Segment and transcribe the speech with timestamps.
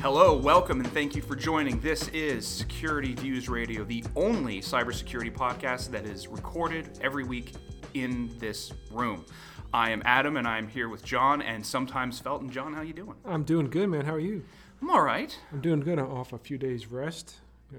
[0.00, 1.78] Hello, welcome, and thank you for joining.
[1.80, 7.52] This is Security Views Radio, the only cybersecurity podcast that is recorded every week
[7.94, 9.24] in this room.
[9.74, 12.50] I am Adam, and I'm here with John and sometimes Felton.
[12.50, 13.14] John, how you doing?
[13.26, 14.06] I'm doing good, man.
[14.06, 14.42] How are you?
[14.80, 15.36] I'm all right.
[15.52, 15.98] I'm doing good.
[15.98, 17.36] I'm off a few days rest.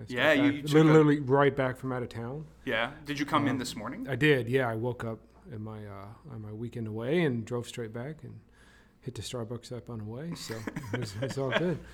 [0.08, 2.46] Yeah, you- you a- literally right back from out of town.
[2.66, 2.92] Yeah.
[3.06, 4.08] Did you come in Um, this morning?
[4.08, 4.48] I did.
[4.48, 5.20] Yeah, I woke up
[5.52, 8.40] in my uh, on my weekend away and drove straight back and
[9.02, 10.34] hit the Starbucks up on the way.
[10.36, 10.56] So
[10.94, 11.78] it was, it's all good.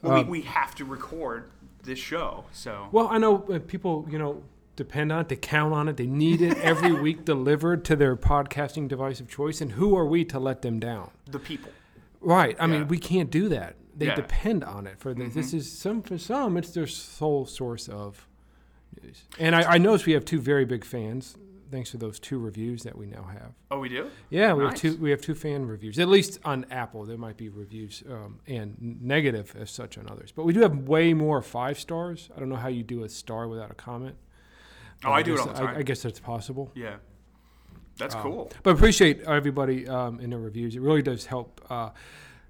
[0.00, 1.50] Well, uh, we, we have to record
[1.84, 4.42] this show, so Well, I know uh, people, you know,
[4.74, 5.28] depend on it.
[5.28, 5.98] They count on it.
[5.98, 9.60] They need it every week delivered to their podcasting device of choice.
[9.60, 11.10] And who are we to let them down?
[11.30, 11.70] the people.
[12.22, 12.56] Right.
[12.58, 12.78] I Yeah.
[12.78, 13.76] mean, we can't do that.
[13.94, 14.14] They Yeah.
[14.14, 15.52] depend on it for the, this.
[15.52, 15.58] Mhm.
[15.58, 18.26] Is some for some, it's their sole source of
[19.02, 19.24] news.
[19.38, 21.36] And I, I notice we have two very big fans,
[21.72, 23.52] thanks to those two reviews that we now have.
[23.70, 24.08] Oh, we do?
[24.30, 24.96] Yeah, we have two.
[24.98, 27.04] We have two fan reviews, at least on Apple.
[27.04, 30.76] There might be reviews um, and negative as such on others, but we do have
[30.86, 32.28] way more five stars.
[32.36, 34.14] I don't know how you do a star without a comment.
[35.04, 35.76] Oh, but I do it guess- all the time.
[35.76, 36.70] I, I guess that's possible.
[36.76, 36.96] Yeah.
[37.98, 38.52] That's Um, cool.
[38.62, 40.76] But appreciate everybody um, in the reviews.
[40.76, 41.90] It really does help uh,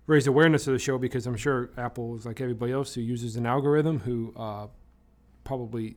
[0.06, 3.34] raise awareness of the show because I'm sure Apple is like everybody else who uses
[3.36, 4.66] an algorithm who uh,
[5.44, 5.96] probably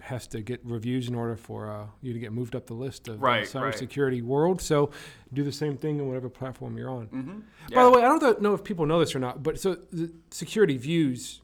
[0.00, 3.08] has to get reviews in order for uh, you to get moved up the list
[3.08, 3.74] of Right, the right.
[3.74, 4.60] cybersecurity world.
[4.62, 4.90] So
[5.32, 7.06] do the same thing on whatever platform you're on.
[7.08, 7.74] Mm-hmm.
[7.74, 10.12] By the way, I don't know if people know this or not, but so the
[10.30, 11.40] Security Views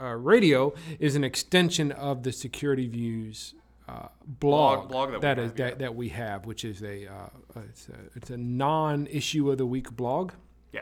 [0.00, 3.54] uh, radio is an extension of the Security Views
[3.88, 6.82] uh, blog, Blog- blog that we that have, is that, that we have, which is
[6.82, 7.12] a uh,
[7.56, 10.32] uh, it's a, it's a non-issue of the week blog.
[10.72, 10.80] Yeah.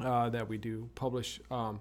[0.00, 1.40] Uh, that we do publish.
[1.50, 1.78] Um,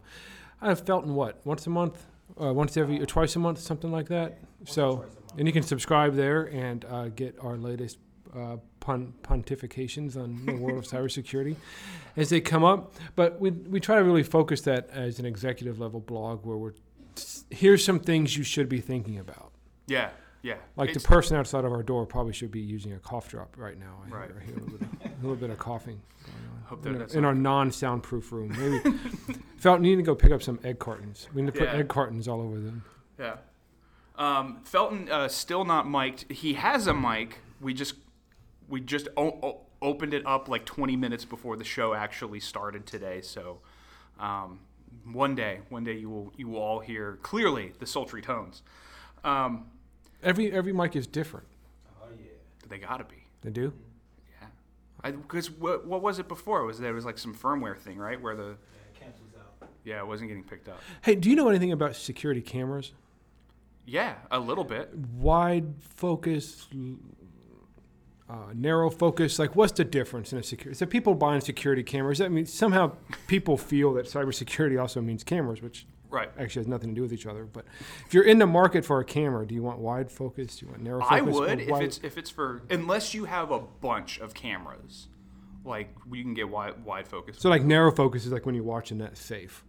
[0.61, 2.05] I've felt in what once a month,
[2.39, 4.39] uh, once every or twice a month, something like that.
[4.65, 5.05] So,
[5.37, 7.97] and you can subscribe there and uh, get our latest
[8.35, 11.55] uh, pon- pontifications on the world of cybersecurity
[12.15, 12.93] as they come up.
[13.15, 16.73] But we we try to really focus that as an executive level blog where we're
[17.49, 19.51] here's some things you should be thinking about.
[19.87, 20.09] Yeah.
[20.41, 20.55] Yeah.
[20.77, 23.77] Like the person outside of our door probably should be using a cough drop right
[23.77, 24.01] now.
[24.05, 24.29] I, Right.
[24.29, 26.81] hear, I hear a, little bit of, a little bit of coughing going on Hope
[26.83, 28.55] that in, our- that's in our non-soundproof room.
[28.57, 28.97] Maybe
[29.57, 31.27] Felton, you need to go pick up some egg cartons.
[31.33, 31.75] We need to put Yeah.
[31.79, 32.83] egg cartons all over them.
[33.19, 33.35] Yeah.
[34.17, 36.31] Um, Felton uh, still not mic'd.
[36.31, 37.39] He has a mic.
[37.61, 37.95] We just
[38.69, 42.85] we just o- o- opened it up like 20 minutes before the show actually started
[42.85, 43.21] today.
[43.21, 43.59] So
[44.19, 44.59] um,
[45.11, 48.61] one day, one day you will you will all hear clearly the sultry tones.
[49.23, 49.65] Um,
[50.23, 51.47] Every every mic is different.
[52.01, 52.31] Oh yeah.
[52.67, 53.27] They gotta be.
[53.41, 53.73] They do.
[54.41, 55.11] Yeah.
[55.11, 56.65] Because what, what was it before?
[56.65, 58.21] Was there was like some firmware thing, right?
[58.21, 58.57] Where the
[59.83, 60.79] yeah, it wasn't getting picked up.
[61.01, 62.91] Hey, do you know anything about security cameras?
[63.85, 64.93] Yeah, a little bit.
[64.93, 66.67] Wide focus,
[68.29, 69.39] uh, narrow focus.
[69.39, 70.77] Like, what's the difference in a security?
[70.77, 72.21] So people buying security cameras.
[72.21, 72.97] I mean, somehow
[73.27, 76.29] people feel that cybersecurity also means cameras, which Right.
[76.39, 77.45] actually has nothing to do with each other.
[77.45, 77.65] But
[78.05, 80.57] if you're in the market for a camera, do you want wide focus?
[80.57, 81.17] Do you want narrow focus?
[81.17, 85.07] I would if it's if it's for unless you have a bunch of cameras,
[85.63, 87.37] like you can get wide wide focus.
[87.39, 89.63] so like narrow focus is like when you're watching that safe.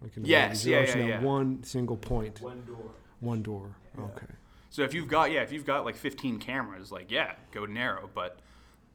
[0.00, 1.20] Like in the Yes, yeah, yeah, yeah.
[1.22, 2.40] One single point.
[2.40, 2.90] point, One door.
[3.20, 3.76] one door.
[3.98, 4.26] Okay.
[4.70, 8.08] So if you've got yeah, if you've got like 15 cameras, like yeah, go narrow.
[8.12, 8.40] But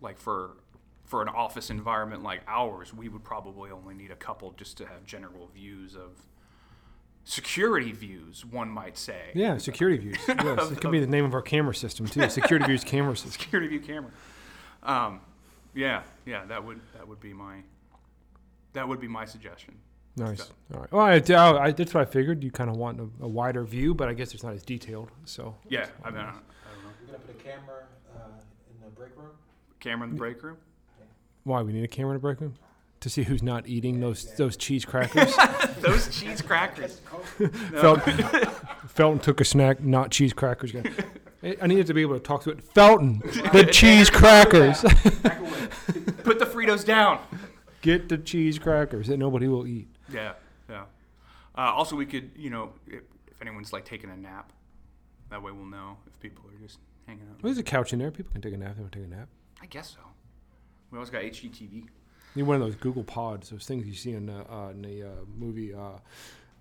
[0.01, 0.57] like for
[1.05, 4.85] for an office environment like ours, we would probably only need a couple just to
[4.85, 6.11] have general views of
[7.29, 8.43] security views.
[8.43, 9.31] One might say.
[9.35, 10.17] Yeah, security views.
[10.27, 12.27] Yes, it could be the name of our camera system too.
[12.29, 13.31] Security views camera system.
[13.41, 14.11] Security view camera.
[14.83, 15.21] Um,
[15.75, 17.57] yeah, yeah, that would that would be my
[18.73, 19.75] that would be my suggestion.
[20.17, 20.39] Nice.
[20.39, 20.91] So- All right.
[20.91, 22.43] Well, I, I, that's what I figured.
[22.43, 25.11] You kind of want a, a wider view, but I guess it's not as detailed.
[25.25, 26.89] So Yeah, I mean, I don't, I don't know.
[27.01, 27.83] We're gonna put a camera
[28.15, 28.19] uh,
[28.73, 29.31] in the break room.
[29.79, 30.57] Camera in the break room.
[31.43, 32.55] why we need a camera in the break room
[32.99, 35.35] to see who's not eating those those cheese crackers.
[35.79, 36.99] Those cheese crackers.
[37.79, 38.17] Felton,
[38.87, 40.71] Felton took a snack, not cheese crackers.
[40.71, 40.93] Again.
[41.41, 42.61] I I needed to be able to talk to it.
[42.61, 43.19] Felton,
[43.53, 44.81] the cheese crackers.
[44.81, 47.19] Put the Fritos down.
[47.81, 49.87] Get the cheese crackers that nobody will eat.
[50.11, 50.33] Yeah,
[50.69, 50.83] yeah.
[51.55, 54.51] Uh, also, we could, you know, if, if anyone's like taking a nap,
[55.29, 57.41] that way we'll know if people are just hanging out.
[57.41, 58.11] Well, there's a couch in there.
[58.11, 58.75] People can take a nap.
[58.75, 59.29] They want to take a nap.
[59.61, 59.99] I guess so.
[60.91, 61.85] We always got HGTV.
[62.35, 65.03] Need one of those Google Pods, those things you see in the, uh, in the
[65.03, 65.97] uh, movie, uh,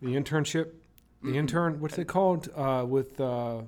[0.03, 0.71] The Internship.
[1.23, 1.37] The Mhm.
[1.37, 2.49] Intern, what's it called?
[2.57, 3.63] Uh, with, uh, I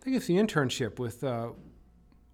[0.00, 1.50] think it's The Internship with uh,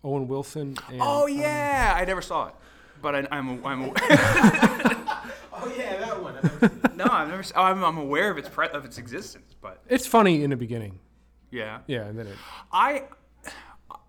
[0.02, 0.76] Owen Wilson.
[0.90, 2.54] And, oh um, yeah, I never saw it,
[3.02, 3.82] but I, I'm, I'm
[5.54, 6.34] Oh yeah, that one.
[6.36, 6.96] I've never seen it.
[6.96, 7.40] no, I've never.
[7.40, 10.56] s- I'm, I'm aware of its pre- of its existence, but it's funny in the
[10.56, 10.98] beginning.
[11.50, 12.36] yeah, Yeah, and then it.
[12.72, 13.04] I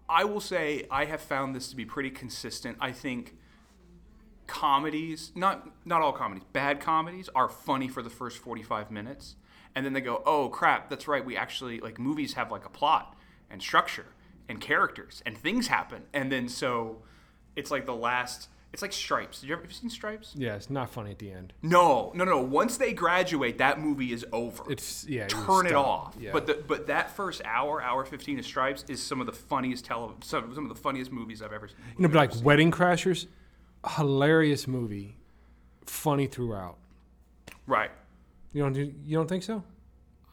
[0.10, 2.78] I will say I have found this to be pretty consistent.
[2.82, 3.36] I think
[4.54, 9.36] comedies, not not all comedies, bad comedies are funny for the first 45 minutes
[9.76, 11.26] and then they go, "Oh crap, that's right.
[11.26, 13.18] We actually like movies have like a plot
[13.50, 14.06] and structure
[14.48, 17.02] and characters and things happen." And then so
[17.56, 19.42] it's like the last it's like Stripes.
[19.42, 20.34] Did you ever have you seen Stripes?
[20.36, 21.54] Yeah, it's not funny at the end.
[21.62, 22.42] No, no, no.
[22.42, 24.64] Once they graduate, that movie is over.
[24.72, 25.28] It's yeah.
[25.28, 26.16] Turn it off.
[26.20, 26.32] Yeah.
[26.32, 29.86] But the, but that first hour, hour fifteen of Stripes is some of the funniest
[29.86, 31.78] tele some, some of the funniest movies I've ever seen.
[31.98, 33.28] you know, but like Wedding Crashers,
[33.88, 35.18] hilarious movie,
[35.86, 36.78] funny throughout.
[37.68, 37.92] Right.
[38.54, 39.64] You don't you don't think so?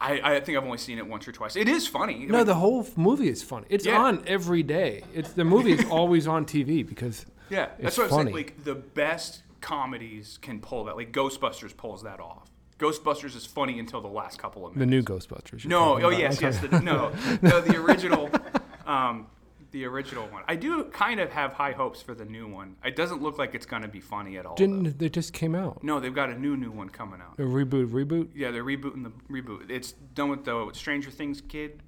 [0.03, 1.57] I, I think I've only seen it once or twice.
[1.57, 2.15] It is funny.
[2.23, 3.67] I No, mean, the whole movie is funny.
[3.69, 3.99] It's Yeah.
[4.01, 5.03] on every day.
[5.15, 8.25] It's the movie is always on TV because yeah, that's what I'm funny.
[8.33, 8.35] saying.
[8.37, 10.97] Like the best comedies can pull that.
[10.97, 12.51] Like Ghostbusters pulls that off.
[12.79, 14.91] Ghostbusters is funny until the last couple of minutes.
[14.91, 15.67] the new Ghostbusters.
[15.67, 16.59] No, oh yes, yes.
[16.61, 17.13] The, no,
[17.43, 18.31] no, the original,
[18.87, 19.27] um,
[19.71, 20.43] the original one.
[20.49, 22.77] I do kind of have high hopes for the new one.
[22.85, 24.57] It doesn't look like it's going to be funny at all.
[24.57, 25.83] Didn't they just came out?
[25.83, 27.35] No, they've got a new new one coming out.
[27.39, 28.29] A reboot, reboot.
[28.35, 29.71] Yeah, they're rebooting the reboot.
[29.71, 31.83] It's done with the Stranger Things kid,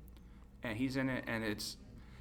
[0.62, 1.76] and he's in it, and it's.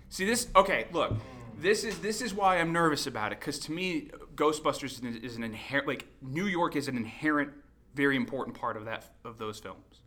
[0.10, 0.48] See this?
[0.56, 1.14] Okay, look,
[1.58, 5.36] this is this is why I'm nervous about it because to me, Ghostbusters is, is
[5.38, 7.52] an inherent like New York is an inherent,
[7.96, 10.02] very important part of that of those films.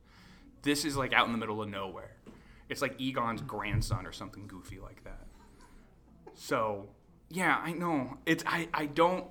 [0.62, 2.16] This is like out in the middle of nowhere.
[2.68, 5.26] It's like Egon's grandson or something goofy like that.
[6.34, 6.88] So,
[7.30, 8.18] yeah, I know.
[8.26, 9.26] It's I I don't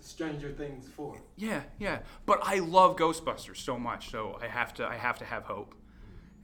[0.00, 1.20] Stranger Things 4.
[1.36, 2.00] yeah, yeah.
[2.26, 5.74] But I love Ghostbusters so much, so I have to I have to have hope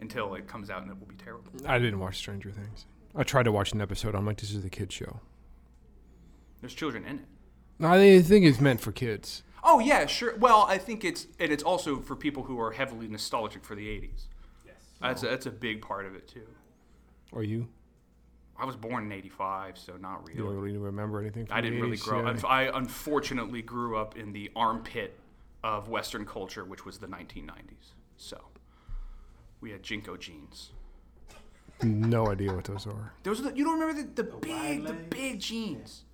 [0.01, 1.51] until it comes out and it will be terrible.
[1.67, 2.87] I didn't watch Stranger Things.
[3.17, 4.15] I tried to watch an episode.
[4.15, 5.21] I'm like, this is the kid show.
[6.61, 7.85] There's children in it.
[7.85, 9.43] I think it's meant for kids.
[9.63, 10.37] Oh yeah, sure.
[10.37, 13.87] Well, I think it's and it's also for people who are heavily nostalgic for the
[13.87, 14.27] '80s.
[14.67, 14.75] Yes.
[15.01, 16.47] That's a, that's a big part of it too.
[17.33, 17.69] Are you?
[18.57, 20.39] I was born in '85, so not really.
[20.39, 20.63] You don't really.
[20.73, 21.47] really remember anything?
[21.47, 22.23] From I didn't the really 80s, grow.
[22.23, 22.31] yeah.
[22.31, 22.51] up.
[22.51, 25.19] I unfortunately grew up in the armpit
[25.65, 27.95] of Western culture, which was the 1990s.
[28.17, 28.39] So
[29.61, 30.71] we had JNCO jeans.
[31.83, 33.13] No idea what those are.
[33.25, 36.05] Those are the, you don't remember the, the, wide big the big jeans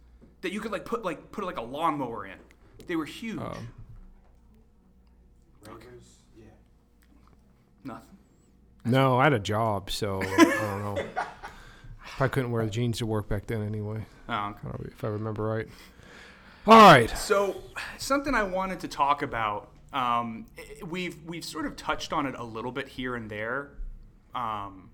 [0.41, 2.39] that you could like put like put like a lawnmower in.
[2.87, 3.41] They were huge.
[3.41, 3.69] Um,
[5.67, 6.45] Ravers, yeah.
[7.85, 8.17] Nothing.
[8.85, 11.05] No, I had a job, so I don't know.
[12.23, 14.37] I couldn't wear the jeans to work back then anyway, Oh, okay.
[14.39, 15.69] I don't know if I remember right.
[16.67, 17.11] All right.
[17.11, 17.63] So
[17.99, 19.71] something I wanted to talk about.
[19.93, 20.47] Um,
[20.87, 23.71] we've we've sort of touched on it a little bit here and there.
[24.35, 24.91] Um,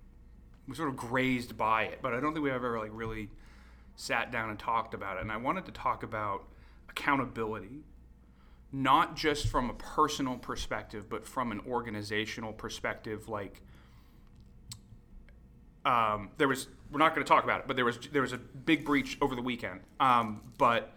[0.66, 3.30] we sort of grazed by it, but I don't think we have ever like really
[3.96, 5.22] sat down and talked about it.
[5.22, 6.44] And I wanted to talk about
[6.88, 7.84] accountability,
[8.72, 13.28] not just from a personal perspective, but from an organizational perspective.
[13.28, 13.60] Like,
[15.84, 18.32] um, there was we're not going to talk about it, but there was there was
[18.32, 19.80] a big breach over the weekend.
[20.00, 20.92] Um, but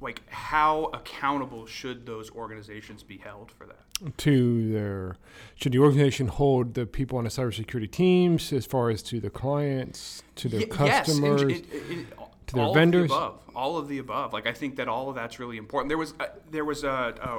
[0.00, 4.16] like, how accountable should those organizations be held for that?
[4.18, 5.16] To their,
[5.56, 9.28] should the organization hold the people on the cybersecurity teams as far as to the
[9.28, 10.78] clients, to their yes, and
[11.20, 11.42] customers?
[11.42, 12.06] it- it- it-
[12.46, 13.04] to their all vendors?
[13.04, 14.32] Of the above, all of the above.
[14.32, 15.88] Like I think that all of that's really important.
[15.88, 16.88] There was a, there was a,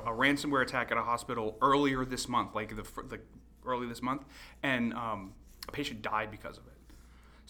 [0.06, 3.20] a, a ransomware attack at a hospital earlier this month, like the, the
[3.66, 4.24] early this month,
[4.64, 5.34] and um,
[5.68, 6.74] a patient died because of it.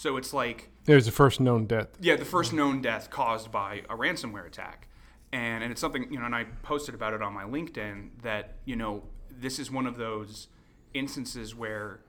[0.01, 1.89] So it's like There's the first known death.
[1.99, 4.87] yeah, the first known death caused by a ransomware attack.
[5.31, 8.55] And, and it's something, you know, and I posted about it on my LinkedIn that,
[8.65, 10.47] you know, this is one of those
[10.95, 11.99] instances where,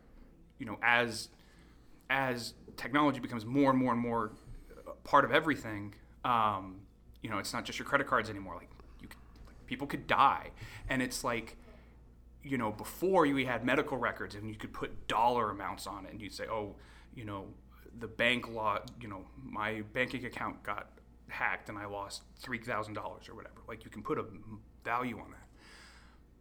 [0.59, 1.29] you know, as
[2.09, 4.33] as technology becomes more and more and more
[5.05, 5.95] part of everything,
[6.25, 6.81] um,
[7.21, 8.55] you know, it's not just your credit cards anymore.
[8.55, 8.71] Like,
[9.03, 10.49] you could, like, people could die.
[10.89, 11.59] And it's like,
[12.43, 16.13] you know, before you had medical records and you could put dollar amounts on it
[16.13, 16.77] and you'd say, oh,
[17.15, 17.49] you know,
[17.99, 20.91] the bank law, you know, my banking account got
[21.29, 23.55] hacked and I lost $3,000 or whatever.
[23.69, 24.25] Like you can put a
[24.85, 25.39] value on that.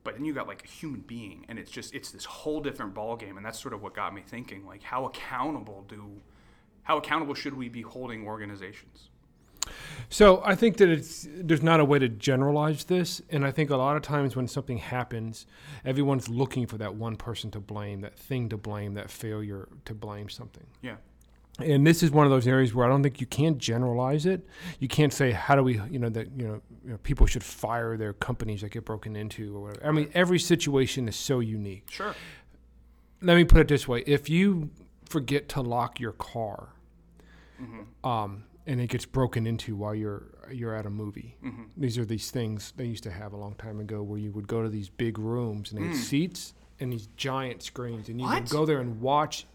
[0.03, 2.93] But then you got like a human being and it's just, it's this whole different
[2.93, 3.37] ballgame.
[3.37, 6.21] And that's sort of what got me thinking, like how accountable do,
[6.83, 9.09] how accountable should we be holding organizations?
[10.09, 13.69] So I think that it's there's not a way to generalize this, and I think
[13.69, 15.45] a lot of times when something happens,
[15.85, 19.93] everyone's looking for that one person to blame, that thing to blame, that failure to
[19.93, 20.65] blame something.
[20.81, 20.95] Yeah.
[21.59, 24.45] And this is one of those areas where I don't think you can generalize it.
[24.79, 27.43] You can't say how do we, you know, that you know, you know people should
[27.43, 29.87] fire their companies that get broken into or whatever.
[29.87, 31.87] I mean, every situation is so unique.
[31.91, 32.15] Sure.
[33.21, 34.71] Let me put it this way: if you
[35.05, 36.69] forget to lock your car,
[37.61, 38.07] mm-hmm.
[38.09, 41.63] um, and it gets broken into while you're you're at a movie, mm-hmm.
[41.77, 44.47] these are these things they used to have a long time ago, where you would
[44.47, 45.99] go to these big rooms and they had mm.
[45.99, 49.45] seats and these giant screens, and you would go there and watch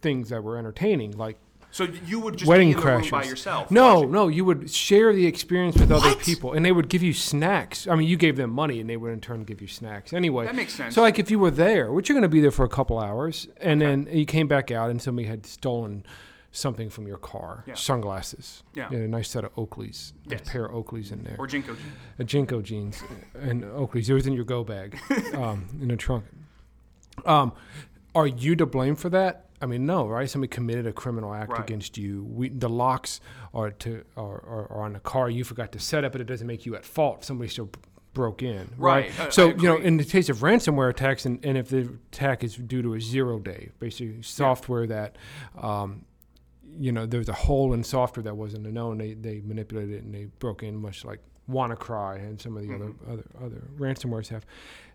[0.00, 1.36] things that were entertaining, like
[1.72, 3.02] So you would just wedding be in the crashers.
[3.02, 3.70] room by yourself.
[3.70, 4.10] No, watching.
[4.12, 7.86] no, you would share the experience with other people, and they would give you snacks.
[7.86, 10.12] I mean, you gave them money, and they would in turn give you snacks.
[10.12, 10.94] Anyway, That makes sense.
[10.94, 12.98] So, like, if you were there, which you're going to be there for a couple
[12.98, 16.04] hours, and then you came back out, and somebody had stolen
[16.52, 17.74] something from your car, Yeah.
[17.74, 18.90] sunglasses, Yeah.
[18.92, 20.40] a nice set of Oakleys, Yes.
[20.40, 21.76] a pair of Oakleys in there, Or JNCO.
[21.76, 21.78] jeans,
[22.18, 23.02] a JNCO jeans,
[23.40, 24.08] and Oakleys.
[24.10, 24.98] It was in your go bag,
[25.34, 26.24] um, in the trunk.
[27.24, 27.52] Um,
[28.16, 29.46] are you to blame for that?
[29.60, 30.28] I mean, no, right?
[30.28, 31.60] Somebody committed a criminal act Right.
[31.60, 32.24] against you.
[32.24, 33.20] We, the locks
[33.52, 35.28] are to are, are, are on the car.
[35.28, 37.24] You forgot to set it, but it doesn't make you at fault.
[37.24, 37.70] Somebody still
[38.14, 39.16] broke in, right?
[39.18, 42.42] Right, so you know, in the case of ransomware attacks, and, and if the attack
[42.42, 45.16] is due to a zero day, basically software that.
[45.60, 46.04] Um,
[46.78, 48.96] you know, there was a hole in software that wasn't known.
[48.98, 51.18] They they manipulated it and they broke in, much like
[51.50, 53.10] WannaCry and some of the Mm-hmm.
[53.10, 54.44] other other other ransomwares have.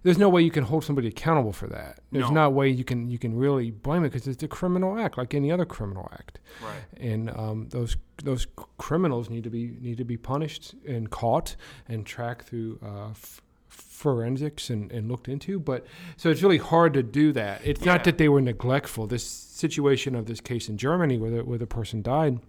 [0.03, 1.99] There's no way you can hold somebody accountable for that.
[2.11, 2.45] There's No.
[2.45, 5.33] no way you can you can really blame it because it's a criminal act, like
[5.33, 6.39] any other criminal act.
[6.63, 6.83] Right.
[7.11, 8.47] And um, those those
[8.77, 11.55] criminals need to be need to be punished and caught
[11.87, 15.59] and tracked through uh, f- forensics and, and looked into.
[15.59, 15.85] But
[16.17, 17.61] so it's really hard to do that.
[17.63, 17.93] It's Yeah.
[17.93, 19.07] not that they were neglectful.
[19.07, 22.39] This situation of this case in Germany where the, where the person died,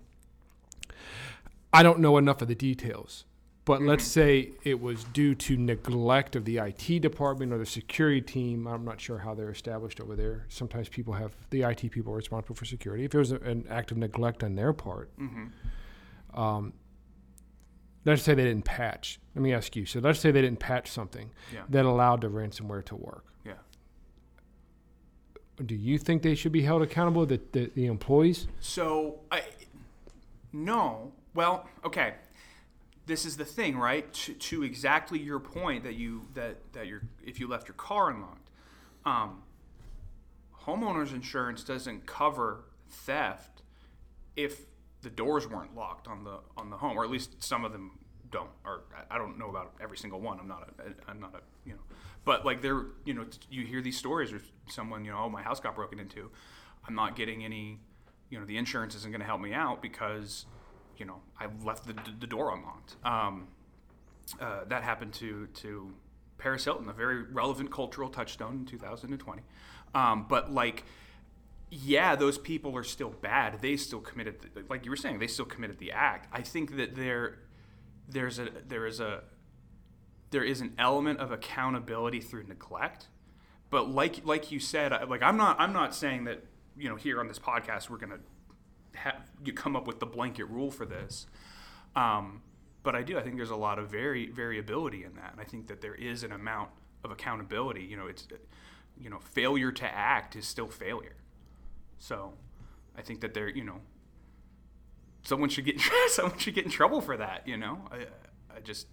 [1.72, 3.24] I don't know enough of the details.
[3.66, 8.20] But let's say it was due to neglect of the IT department or the security
[8.20, 8.66] team.
[8.68, 10.46] I'm not sure how they're established over there.
[10.48, 13.04] Sometimes people have the IT people are responsible for security.
[13.04, 16.40] If there was a, an act of neglect on their part, Mm-hmm.
[16.40, 16.72] um,
[18.04, 19.18] let's say they didn't patch.
[19.34, 19.84] Let me ask you.
[19.84, 21.62] So let's say they didn't patch something Yeah.
[21.68, 23.24] that allowed the ransomware to work.
[23.44, 23.54] Yeah.
[25.64, 27.26] Do you think they should be held accountable?
[27.26, 28.46] The the, the employees?
[28.60, 29.42] So I
[30.52, 31.10] no.
[31.34, 32.14] Well, okay.
[33.06, 34.12] This is the thing, right?
[34.12, 38.10] To, to exactly your point that you that that you're if you left your car
[38.10, 38.50] unlocked,
[39.04, 39.42] um,
[40.64, 43.62] homeowners insurance doesn't cover theft
[44.34, 44.66] if
[45.02, 47.98] the doors weren't locked on the on the home, or at least some of them
[48.32, 48.50] don't.
[48.64, 50.40] Or I- don't know about every single one.
[50.40, 51.80] I'm not a I'm not a you know,
[52.24, 55.42] but like there you know you hear these stories or someone you know oh my
[55.42, 56.30] house got broken into,
[56.88, 57.78] I'm not getting any
[58.30, 60.46] you know the insurance isn't going to help me out because
[60.98, 62.96] you know I left the, the door unlocked.
[63.04, 63.48] Um,
[64.40, 65.92] uh, that happened to to
[66.38, 69.42] Paris Hilton, a very relevant cultural touchstone in 2020.
[69.94, 70.84] Um, but like,
[71.70, 73.60] yeah, those people are still bad.
[73.62, 76.28] They still committed, the, like you were saying, they still committed the act.
[76.32, 77.38] I think that there,
[78.08, 79.24] there's a there is a
[80.30, 83.08] there is an element of accountability through neglect.
[83.70, 86.44] But like like you said, like I'm not I'm not saying that
[86.76, 88.20] you know here on this podcast we're gonna
[88.96, 91.26] have you come up with the blanket rule for this.
[91.94, 92.42] Um,
[92.82, 93.18] but I do.
[93.18, 95.94] I think there's a lot of vari- variability in that, and I think that there
[95.94, 96.70] is an amount
[97.02, 97.82] of accountability.
[97.82, 98.28] You know, it's
[98.98, 101.16] you know, failure to act is still failure.
[101.98, 102.34] So,
[102.96, 103.80] I think that there, you know,
[105.22, 107.46] someone should get someone should get in trouble for that.
[107.46, 108.06] You know, I,
[108.56, 108.86] I just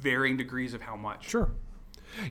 [0.00, 1.28] varying degrees of how much.
[1.28, 1.50] Sure.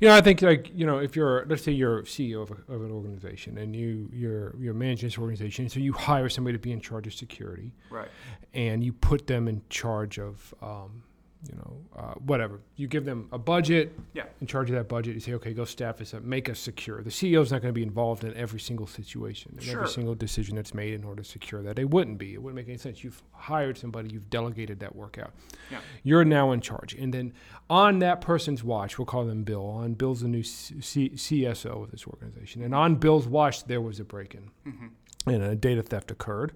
[0.01, 2.73] You know, I think like you know, if you're let's say you're CEO of, a,
[2.73, 6.61] of an organization and you you're you're managing this organization, so you hire somebody to
[6.61, 8.09] be in charge of security, Right.
[8.53, 11.03] and you put them in charge of um,
[11.47, 12.59] you know uh, whatever.
[12.75, 13.97] You give them a budget.
[14.13, 14.23] Yeah.
[14.41, 17.01] In charge of that budget, you say, okay, go staff this up, make us secure.
[17.03, 19.81] The CEO is not going to be involved in every single situation, and Sure.
[19.81, 21.75] every single decision that's made in order to secure that.
[21.75, 22.33] They wouldn't be.
[22.33, 23.03] It wouldn't make any sense.
[23.03, 25.31] You've hired somebody, you've delegated that work out.
[25.71, 25.79] Yeah.
[26.03, 26.93] You're now in charge.
[26.95, 27.33] And then
[27.69, 31.83] on that person's watch, we'll call them Bill, on Bill's the new C- C- CSO
[31.83, 32.63] of this organization.
[32.63, 34.49] And on Bill's watch, there was a break in.
[34.71, 35.29] Mm-hmm.
[35.29, 36.53] And a data theft occurred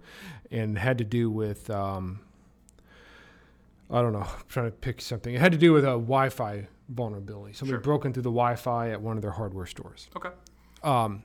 [0.50, 2.22] and had to do with, um,
[3.92, 5.34] I don't know, I'm trying to pick something.
[5.36, 7.54] It had to do with a Wi Fi vulnerability.
[7.54, 7.82] Somebody Sure.
[7.82, 10.30] broke into the Wi Fi at one of their hardware stores Okay.
[10.84, 11.24] um,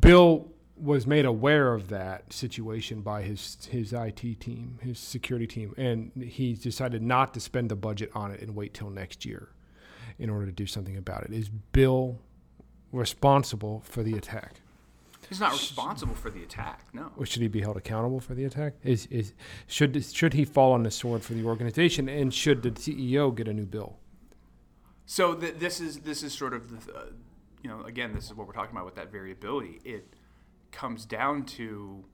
[0.00, 5.72] Bill was made aware of that situation by his his IT team, his security team,
[5.76, 9.50] and he decided not to spend the budget on it and wait till next year
[10.18, 11.32] in order to do something about it.
[11.32, 12.18] Is Bill
[12.92, 14.60] responsible for the attack?
[15.28, 16.86] He's not responsible for the attack.
[16.92, 17.10] No.
[17.24, 18.74] Should he be held accountable for the attack?
[18.82, 19.34] Is is
[19.66, 23.48] should should he fall on the sword for the organization, and should the CEO get
[23.48, 23.98] a new bill?
[25.06, 27.04] So th- this is this is sort of the, uh,
[27.62, 29.80] you know, again, this is what we're talking about with that variability.
[29.84, 30.14] It
[30.70, 32.04] comes down to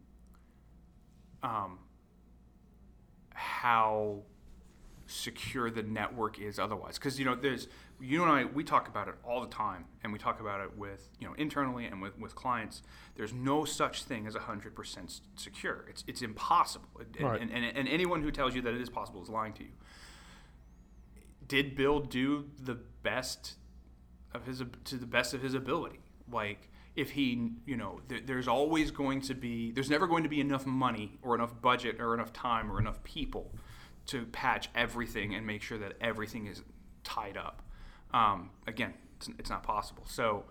[1.43, 1.79] um,
[3.35, 4.23] how
[5.07, 7.67] secure the network is otherwise because you know there's
[8.01, 10.77] you and i we talk about it all the time and we talk about it
[10.77, 12.83] with you know internally and with, with clients.
[13.17, 15.85] There's no such thing as 100% secure.
[15.89, 16.89] It's it's impossible.
[16.99, 17.41] And, Right.
[17.41, 19.73] and, and, and anyone who tells you that it is possible is lying to you.
[21.47, 23.57] Did bill do the best
[24.33, 26.01] of his to the best of his ability?
[26.31, 30.29] Like if he, you know, there, there's always going to be, there's never going to
[30.29, 33.55] be enough money or enough budget or enough time or enough people
[34.07, 36.63] to patch everything and make sure that everything is
[37.05, 37.63] tied up.
[38.13, 40.05] Um, again, it's, it's not possible.
[40.07, 40.45] So,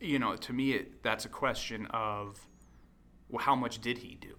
[0.00, 2.40] you know, to me, it, that's a question of,
[3.28, 4.34] well, how much did he do?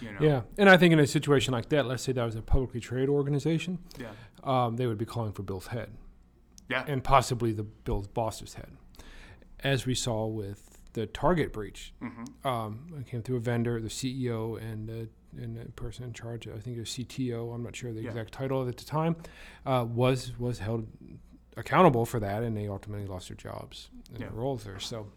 [0.00, 0.18] You know?
[0.20, 2.78] Yeah, and I think in a situation like that, let's say that was a publicly
[2.80, 4.10] traded organization, Yeah.
[4.44, 5.90] um, they would be calling for Bill's head
[6.68, 6.84] Yeah.
[6.86, 8.70] and possibly the Bill's boss's head,
[9.60, 11.92] as we saw with the Target breach.
[12.00, 15.08] hmm Um, it came through a vendor, the CEO, and the
[15.40, 16.48] and the person in charge.
[16.48, 17.54] I think it was CTO.
[17.54, 18.08] I'm not sure the Yeah.
[18.08, 19.14] exact title at the time.
[19.64, 20.88] Uh, was was held
[21.56, 24.28] accountable for that, and they ultimately lost their jobs and Yeah.
[24.28, 24.78] their roles there.
[24.78, 25.10] So,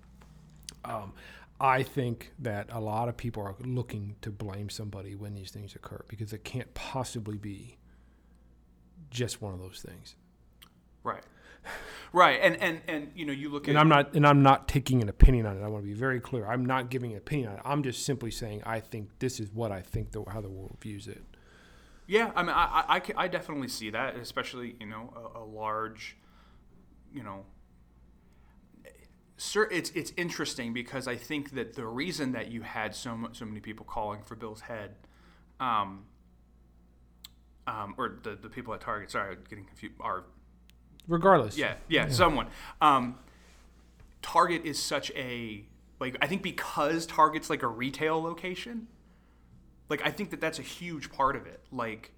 [0.86, 1.14] um,
[1.60, 5.76] I think that a lot of people are looking to blame somebody when these things
[5.76, 7.78] occur because it can't possibly be
[9.10, 10.16] just one of those things.
[11.04, 11.24] Right.
[12.12, 12.40] Right.
[12.42, 15.02] And, and, and, you know, you look And at, I'm not and I'm not taking
[15.02, 15.64] an opinion on it.
[15.64, 16.46] I want to be very clear.
[16.46, 17.62] I'm not giving an opinion on it.
[17.64, 20.78] I'm just simply saying I think this is what I think the, how the world
[20.82, 21.24] views it.
[22.06, 25.44] Yeah, I mean, I, I, I, I definitely see that, especially you know a, a
[25.46, 26.18] large,
[27.14, 27.46] you know.
[29.38, 33.34] Sir, it's it's interesting because I think that the reason that you had so mu-
[33.34, 34.92] so many people calling for Bill's head,
[35.60, 36.06] um,
[37.68, 40.24] um, or the the people at Target, sorry, I'm getting confused, are
[41.08, 41.58] Regardless.
[41.58, 42.48] yeah, yeah, someone.
[42.80, 43.18] Um,
[44.22, 45.66] Target is such a
[46.00, 48.88] like I think because Target's like a retail location,
[49.90, 51.60] like I think that that's a huge part of it.
[51.72, 52.12] Like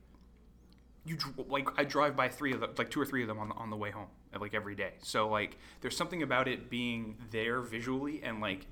[1.06, 1.18] you
[1.50, 3.56] like I drive by three of them, like two or three of them on the,
[3.56, 4.08] on the way home,
[4.40, 4.94] like every day.
[5.02, 8.66] So like there's something about it being there visually and like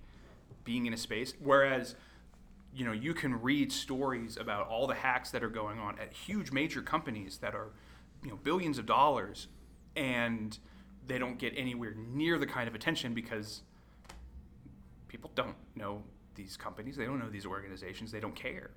[0.64, 1.34] being in a space.
[1.40, 1.96] Whereas
[2.74, 6.12] you know you can read stories about all the hacks that are going on at
[6.12, 7.70] huge major companies that are
[8.24, 9.48] you know billions of dollars
[9.96, 10.58] and
[11.06, 13.62] they don't get anywhere near the kind of attention because
[15.08, 16.02] people don't know
[16.36, 18.72] these companies they don't know these organizations they don't care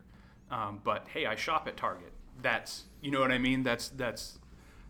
[0.51, 4.39] um, but hey i shop at target that's you know what i mean that's that's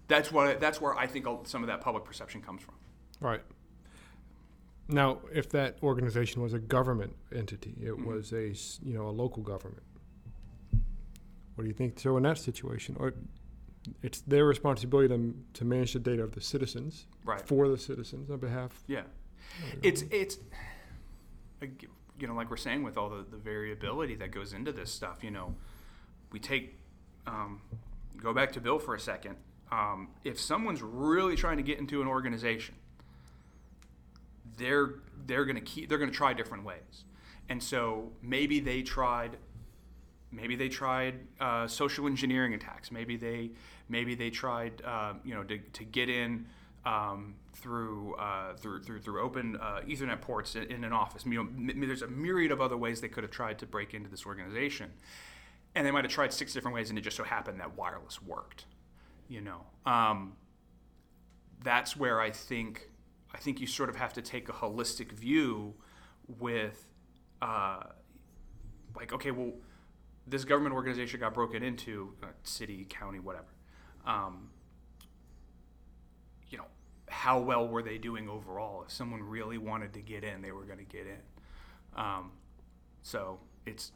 [0.09, 2.75] that's what that's where i think some of that public perception comes from
[3.21, 3.41] Right.
[4.89, 8.05] Now, if that organization was a government entity, it Mhm.
[8.05, 8.49] was a
[8.87, 9.83] you know a local government.
[11.55, 11.99] What do you think?
[11.99, 13.15] So in that situation, or
[14.03, 18.31] it's their responsibility to, to manage the data of the citizens right for the citizens
[18.31, 18.83] on behalf.
[18.87, 19.03] yeah
[19.83, 20.39] it's it's
[22.21, 25.23] you know like we're saying with all the, the variability that goes into this stuff
[25.25, 25.55] you know
[26.33, 26.77] we take
[27.27, 27.61] um,
[28.21, 29.37] go back to bill for a second.
[29.73, 32.77] Um, if someone's really trying to get into an organization
[34.57, 34.95] they're
[35.27, 37.05] they're going to keep they're going to try different ways.
[37.49, 39.37] And so maybe they tried
[40.33, 42.91] maybe they tried uh, social engineering attacks.
[42.91, 43.51] Maybe they
[43.89, 46.47] maybe they tried uh, you know to, to get in
[46.85, 51.25] um, through, uh, through through through open uh, Ethernet ports in, in an office.
[51.27, 53.95] You know, m- there's a myriad of other ways they could have tried to break
[53.95, 54.93] into this organization,
[55.77, 58.21] and they might have tried six different ways, and it just so happened that wireless
[58.23, 58.65] worked.
[59.29, 60.33] You know, um,
[61.63, 62.91] that's where I think
[63.33, 65.75] I think you sort of have to take a holistic view
[66.39, 66.87] with,
[67.43, 67.83] uh,
[68.97, 69.53] like, okay, well,
[70.27, 73.53] this government organization got broken into, uh, city, county, whatever.
[74.07, 74.49] Um,
[76.49, 76.65] you know,
[77.09, 78.85] how well were they doing overall?
[78.85, 81.21] If someone really wanted to get in, they were going to get in.
[82.01, 82.33] Um,
[83.03, 83.93] so it's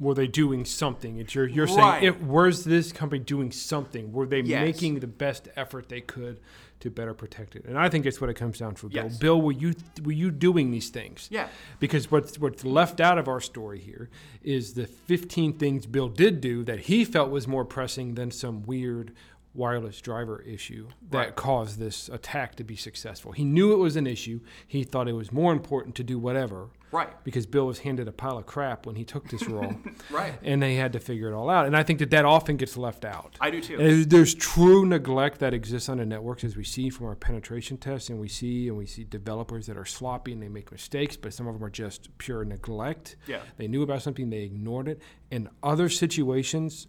[0.00, 1.16] Were they doing something?
[1.18, 2.00] It's your, you're Right.
[2.00, 4.12] saying, it, was this company doing something?
[4.12, 4.64] Were they Yes.
[4.64, 6.38] making the best effort they could
[6.80, 7.64] to better protect it?
[7.64, 8.88] And I think that's what it comes down to.
[8.88, 9.18] Bill, Yes.
[9.18, 11.26] Bill, were you were you doing these things?
[11.32, 11.48] yeah,
[11.80, 14.08] Because what's what's left out of our story here
[14.42, 18.62] is the 15 things Bill did do that he felt was more pressing than some
[18.62, 19.12] weird
[19.54, 21.34] wireless driver issue that Right.
[21.36, 23.32] caused this attack to be successful.
[23.32, 24.38] He knew it was an issue.
[24.64, 28.12] He thought it was more important to do whatever right, because Bill was handed a
[28.12, 29.74] pile of crap when he took this role,
[30.10, 30.34] right.
[30.42, 31.66] and they had to figure it all out.
[31.66, 33.36] And I think that that often gets left out.
[33.40, 33.76] I do too.
[33.76, 37.76] There's- There's true neglect that exists on the networks, as we see from our penetration
[37.78, 41.16] tests, and we see and we see developers that are sloppy and they make mistakes,
[41.16, 43.16] but some of them are just pure neglect.
[43.26, 45.00] Yeah, They knew about something, they ignored it.
[45.30, 46.86] In other situations,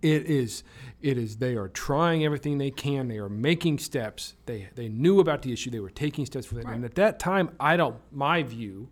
[0.00, 0.62] it is
[1.00, 3.08] it is they are trying everything they can.
[3.08, 4.34] They are making steps.
[4.46, 5.70] They they knew about the issue.
[5.70, 6.66] They were taking steps for that.
[6.66, 7.96] And at that time, I don't.
[8.12, 8.88] My view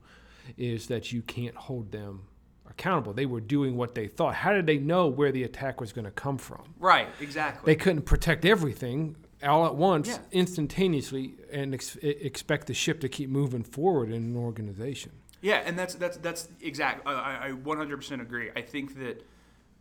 [0.57, 2.23] is that you can't hold them
[2.69, 3.13] accountable.
[3.13, 4.35] They were doing what they thought.
[4.35, 6.75] How did they know where the attack was going to come from?
[6.79, 7.73] right, exactly.
[7.73, 10.19] They couldn't protect everything all at once, Yeah.
[10.33, 15.13] instantaneously, and ex- expect the ship to keep moving forward in an organization.
[15.41, 17.07] Yeah, and that's that's that's exact.
[17.07, 18.51] I, I I 100% agree.
[18.55, 19.25] I think that,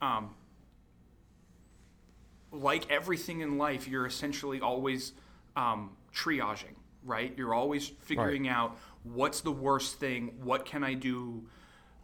[0.02, 0.30] um,
[2.52, 5.14] like everything in life, you're essentially always
[5.56, 6.76] um, triaging.
[7.04, 7.34] right?
[7.38, 11.44] You're always figuring out what's the worst thing, what can I do?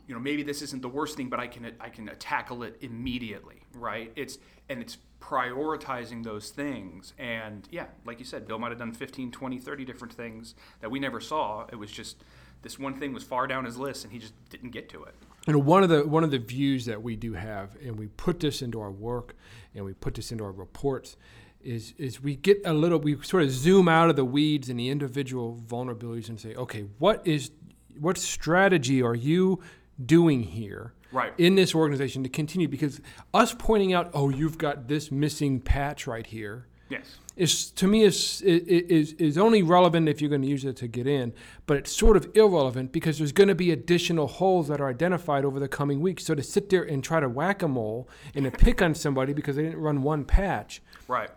[0.07, 2.77] You know maybe this isn't the worst thing but i can i can tackle it
[2.81, 4.11] immediately right?
[4.15, 4.37] It's
[4.69, 7.13] and it's prioritizing those things.
[7.17, 10.91] And yeah like you said bill might have done 15 20 30 different things that
[10.91, 11.65] we never saw.
[11.71, 12.23] It was just
[12.61, 15.15] this one thing was far down his list and he just didn't get to it
[15.47, 18.39] and one of the one of the views that we do have and we put
[18.39, 19.35] this into our work
[19.73, 21.17] and we put this into our reports
[21.63, 24.79] is is we get a little we sort of zoom out of the weeds and
[24.79, 27.51] the individual vulnerabilities and say okay what is
[27.99, 29.59] what strategy are you
[30.03, 31.33] doing here right.
[31.37, 33.01] in this organization to continue because
[33.33, 37.17] us pointing out oh you've got this missing patch right here yes.
[37.35, 40.87] Is to me is is is only relevant if you're going to use it to
[40.87, 41.33] get in
[41.65, 45.43] but it's sort of irrelevant because there's going to be additional holes that are identified
[45.43, 46.25] over the coming weeks.
[46.25, 49.33] So to sit there and try to whack a mole and to pick on somebody
[49.33, 51.29] because they didn't run one patch right.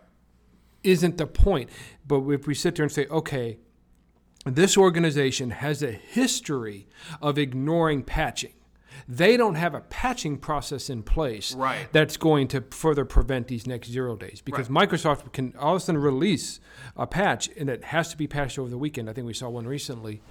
[0.83, 1.69] isn't the point.
[2.07, 3.57] But if we sit there and say okay
[4.45, 6.87] this organization has a history
[7.21, 8.53] of ignoring patching.
[9.11, 11.91] They don't have a patching process in place right.
[11.91, 14.39] that's going to further prevent these next zero days.
[14.39, 14.87] Because right.
[14.87, 16.59] Microsoft can all of a sudden release
[16.95, 19.09] a patch and it has to be patched over the weekend.
[19.09, 20.21] I think we saw one recently.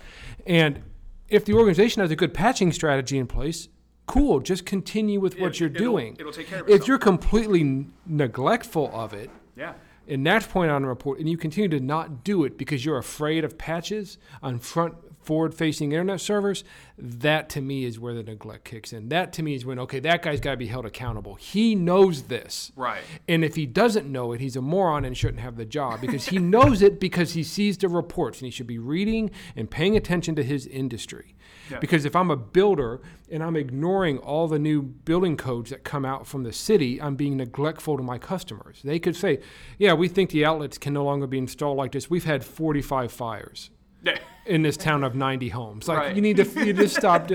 [0.46, 0.82] And
[1.28, 3.68] if the organization has a good patching strategy in place,
[4.06, 6.16] cool, just continue with what you're it'll, doing.
[6.16, 6.80] It'll take care of itself.
[6.80, 9.72] If you're completely neglectful of it, yeah
[10.08, 12.98] and that's point on the report, and you continue to not do it because you're
[12.98, 14.94] afraid of patches on front
[15.28, 16.64] forward facing internet servers,
[16.96, 19.10] that to me is where the neglect kicks in.
[19.10, 21.34] That to me is when, okay, that guy's got to be held accountable.
[21.34, 22.72] He knows this.
[22.74, 23.02] Right.
[23.28, 26.28] And if he doesn't know it, he's a moron and shouldn't have the job because
[26.28, 29.98] he knows it because he sees the reports and he should be reading and paying
[29.98, 31.34] attention to his industry.
[31.70, 31.78] Yeah.
[31.78, 36.06] Because if I'm a builder and I'm ignoring all the new building codes that come
[36.06, 38.80] out from the city, I'm being neglectful to my customers.
[38.82, 39.40] They could say,
[39.76, 42.08] yeah, we think the outlets can no longer be installed like this.
[42.08, 43.68] We've had 45 fires
[44.46, 45.88] in this town of 90 homes.
[45.88, 46.16] Like right.
[46.16, 47.30] you need to you just stop.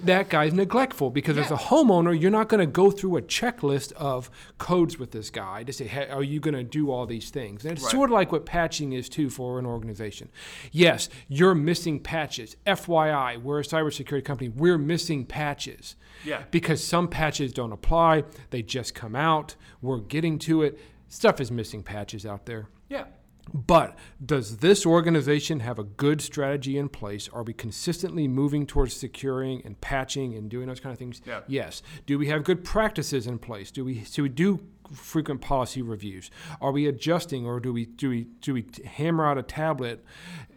[0.00, 1.44] that guy's neglectful because yeah.
[1.44, 5.30] as a homeowner, you're not going to go through a checklist of codes with this
[5.30, 7.64] guy to say, hey, are you going to do all these things?
[7.64, 7.92] And it's right.
[7.92, 10.30] sort of like what patching is too for an organization.
[10.72, 12.56] Yes, you're missing patches.
[12.66, 14.48] FYI, we're a cybersecurity company.
[14.48, 15.96] We're missing patches.
[16.24, 16.42] Yeah.
[16.50, 18.24] Because some patches don't apply.
[18.50, 19.54] They just come out.
[19.80, 20.78] We're getting to it.
[21.08, 22.68] Stuff is missing patches out there.
[22.88, 23.04] Yeah.
[23.52, 27.28] But does this organization have a good strategy in place?
[27.32, 31.20] Are we consistently moving towards securing and patching and doing those kind of things?
[31.24, 31.40] Yeah.
[31.46, 31.82] Yes.
[32.06, 33.70] Do we have good practices in place?
[33.70, 34.60] Do we do we do
[34.92, 36.30] frequent policy reviews?
[36.60, 40.04] Are we adjusting or do we do we do we hammer out a tablet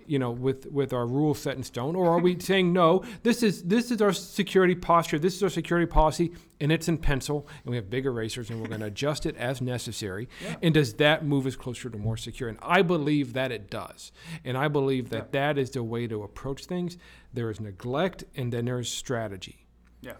[0.07, 3.03] you know, with, with our rules set in stone, or are we saying no?
[3.23, 5.19] This is this is our security posture.
[5.19, 8.61] This is our security policy, and it's in pencil, and we have big erasers, and
[8.61, 10.27] we're going to adjust it as necessary.
[10.43, 10.55] Yeah.
[10.61, 12.49] And does that move us closer to more secure?
[12.49, 14.11] And I believe that it does,
[14.43, 15.53] and I believe that yeah.
[15.53, 16.97] that is the way to approach things.
[17.33, 19.65] There is neglect, and then there is strategy.
[20.01, 20.13] Yeah.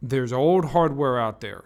[0.00, 1.64] There's old hardware out there.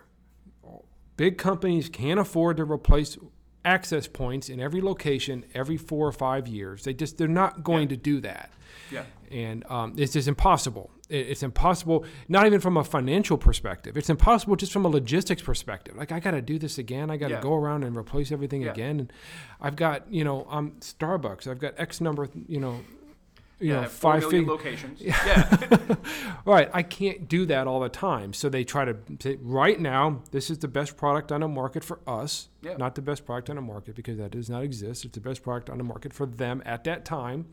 [1.17, 3.19] Big companies can't afford to replace
[3.65, 6.85] access points in every location every four or five years.
[6.85, 7.89] They just they're not going yeah.
[7.89, 8.51] to do that.
[8.91, 9.05] Yeah.
[9.31, 10.91] And um, it's just impossible.
[11.09, 13.99] It's impossible, not even from a financial perspective.
[13.99, 15.95] It's impossible just from a logistics perspective.
[15.95, 17.11] Like I got to do this again.
[17.11, 17.41] I got to yeah.
[17.41, 18.73] go around and replace everything yeah.
[18.73, 19.01] again.
[19.01, 19.13] And
[19.61, 21.47] I've got you know I'm Starbucks.
[21.47, 22.81] I've got X number you know
[23.63, 25.01] you yeah, know, five fig- locations.
[25.01, 25.97] Yeah.
[26.45, 26.69] right.
[26.73, 28.33] I can't do that all the time.
[28.33, 31.85] So they try to say, right now, this is the best product on the market
[31.85, 32.77] for us, yeah.
[32.77, 35.05] not the best product on the market because that does not exist.
[35.05, 37.47] It's the best product on the market for them at that time.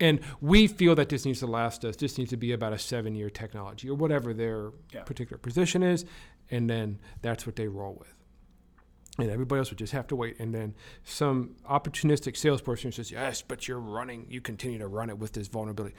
[0.00, 1.96] And we feel that this needs to last us.
[1.96, 5.02] This needs to be about a seven year technology or whatever their yeah.
[5.02, 6.04] particular position is.
[6.50, 8.14] And then that's what they roll with
[9.18, 10.38] and everybody else would just have to wait.
[10.38, 10.74] And then
[11.04, 14.26] some opportunistic salesperson says, "Yes, but you're running.
[14.28, 15.94] You continue to run it with this vulnerability."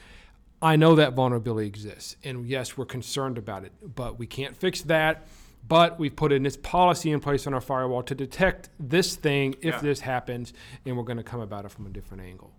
[0.62, 4.82] I know that vulnerability exists, and yes, we're concerned about it, but we can't fix
[4.84, 5.28] that.
[5.68, 9.56] But we've put in this policy in place on our firewall to detect this thing
[9.62, 9.80] if yeah.
[9.82, 10.54] this happens,
[10.86, 12.52] and we're going to come about it from a different angle.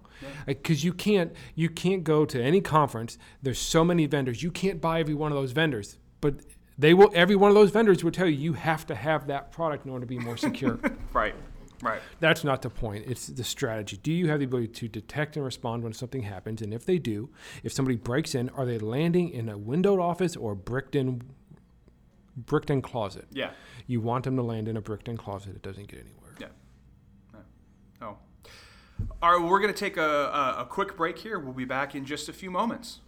[0.47, 0.89] Because yeah.
[0.89, 3.19] Uh, you can't you can't go to any conference.
[3.43, 4.43] There's so many vendors.
[4.43, 5.97] You can't buy every one of those vendors.
[6.21, 6.41] But
[6.79, 7.11] they will.
[7.13, 9.91] Every one of those vendors will tell you you have to have that product in
[9.91, 10.79] order to be more secure.
[11.13, 11.35] right.
[11.81, 12.01] Right.
[12.19, 13.05] That's not the point.
[13.07, 13.99] It's the strategy.
[13.99, 16.61] Do you have the ability to detect and respond when something happens?
[16.61, 17.31] And if they do,
[17.63, 21.23] if somebody breaks in, are they landing in a windowed office or bricked in
[22.37, 23.27] bricked in closet?
[23.33, 23.51] Yeah.
[23.87, 25.55] You want them to land in a bricked in closet.
[25.55, 26.35] It doesn't get anywhere.
[26.41, 27.39] Yeah.
[28.03, 28.17] Oh.
[29.23, 31.39] All right, we're going to take a, a, a quick break here.
[31.39, 33.01] We'll be back in just a few moments.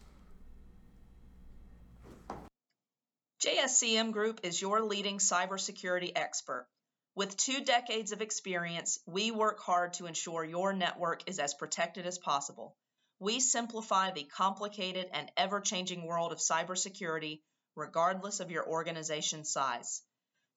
[3.40, 6.68] JSCM Group is your leading cybersecurity expert.
[7.14, 12.05] With two decades of experience, we work hard to ensure your network is as protected
[12.05, 12.76] as possible.
[13.18, 17.40] We simplify the complicated and ever changing world of cybersecurity,
[17.76, 20.03] regardless of your organization's size.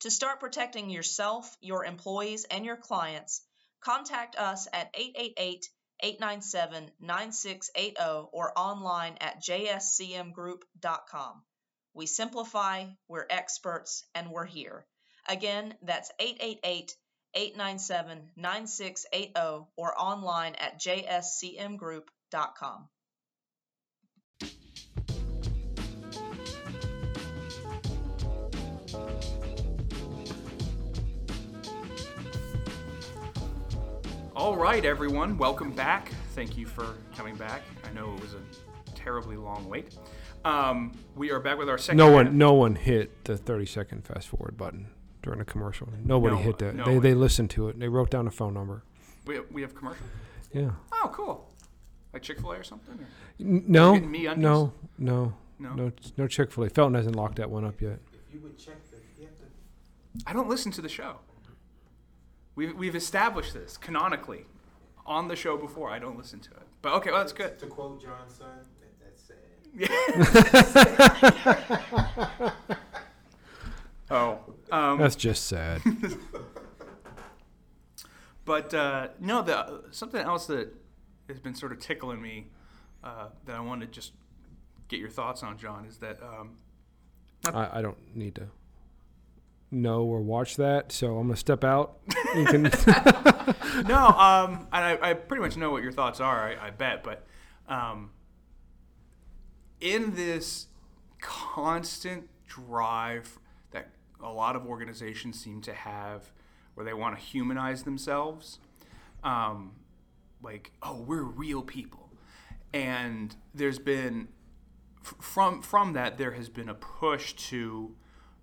[0.02, 3.46] To start protecting yourself, your employees, and your clients,
[3.80, 5.70] contact us at 888
[6.02, 11.44] 897 9680 or online at jscmgroup.com.
[11.96, 14.84] We simplify, we're experts, and we're here.
[15.28, 16.96] Again, that's 888
[17.36, 22.90] 897 9680 or online at jscmgroup.com.
[34.36, 36.12] All right, everyone, welcome back.
[36.34, 37.62] Thank you for coming back.
[37.88, 38.42] I know it was a
[38.96, 39.96] terribly long wait.
[40.46, 41.98] Um, we are back with our second.
[41.98, 42.14] No half.
[42.28, 44.88] one, no one hit the 30 second fast forward button
[45.22, 45.88] during a commercial.
[46.04, 46.76] Nobody No, hit that.
[46.76, 47.80] no they, they listened to it.
[47.80, 48.84] They wrote down a phone number.
[49.26, 50.06] We, we have commercial.
[50.52, 50.72] Yeah.
[50.92, 51.50] Oh, cool.
[52.12, 52.96] Like Chick Fil A or something.
[53.00, 53.08] Or?
[53.40, 55.34] N- No, me no, no, No?
[55.74, 56.70] no, no Chick Fil A.
[56.70, 58.00] Felton hasn't locked that one up yet.
[58.28, 59.46] If you would check the, you have to.
[60.30, 61.20] I don't listen to the show.
[62.56, 64.46] We've, we've established this canonically
[65.06, 65.90] on the show before.
[65.90, 66.68] I don't listen to it.
[66.82, 67.58] But okay, well, that's good.
[67.60, 68.73] To quote John's son, that, that's sad.
[74.12, 74.38] Oh.
[74.72, 75.82] Um, That's just sad.
[78.46, 80.74] But uh, no, the something else that
[81.30, 82.48] has been sort of tickling me
[83.04, 84.12] uh, that I wanted to just
[84.90, 86.58] get your thoughts on, John, is that um,
[87.46, 88.48] I, I don't need to
[89.72, 92.00] know or watch that, so I'm gonna step out.
[92.34, 92.64] Can,
[93.88, 96.50] no, um, and I, I pretty much know what your thoughts are.
[96.50, 97.26] I, I bet, but
[97.70, 98.12] um,
[99.84, 100.68] in this
[101.20, 103.38] constant drive
[103.72, 103.90] that
[104.24, 106.32] a lot of organizations seem to have,
[106.74, 108.60] where they want to humanize themselves,
[109.24, 109.74] um,
[110.42, 112.10] like oh, we're real people,
[112.74, 114.30] and there's been
[115.04, 117.94] from from that there has been a push to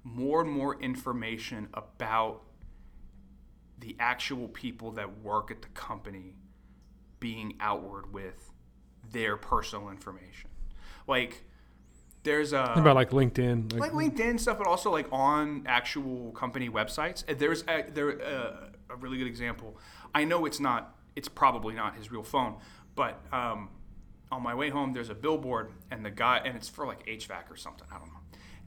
[0.05, 2.43] more and more information about
[3.79, 6.37] the actual people that work at the company
[7.19, 8.51] being outward with
[9.11, 10.50] their personal information.
[11.11, 11.45] Like
[12.23, 13.79] there's a about like LinkedIn.
[13.79, 17.25] like LinkedIn stuff, but also like on actual company websites.
[17.39, 19.77] There's a, there uh, a really good example.
[20.15, 22.57] I know it's not, it's probably not his real phone,
[22.95, 23.71] but um,
[24.31, 27.51] on my way home, there's a billboard, and the guy, and it's for like HVAC
[27.51, 27.87] or something.
[27.93, 28.21] I don't know.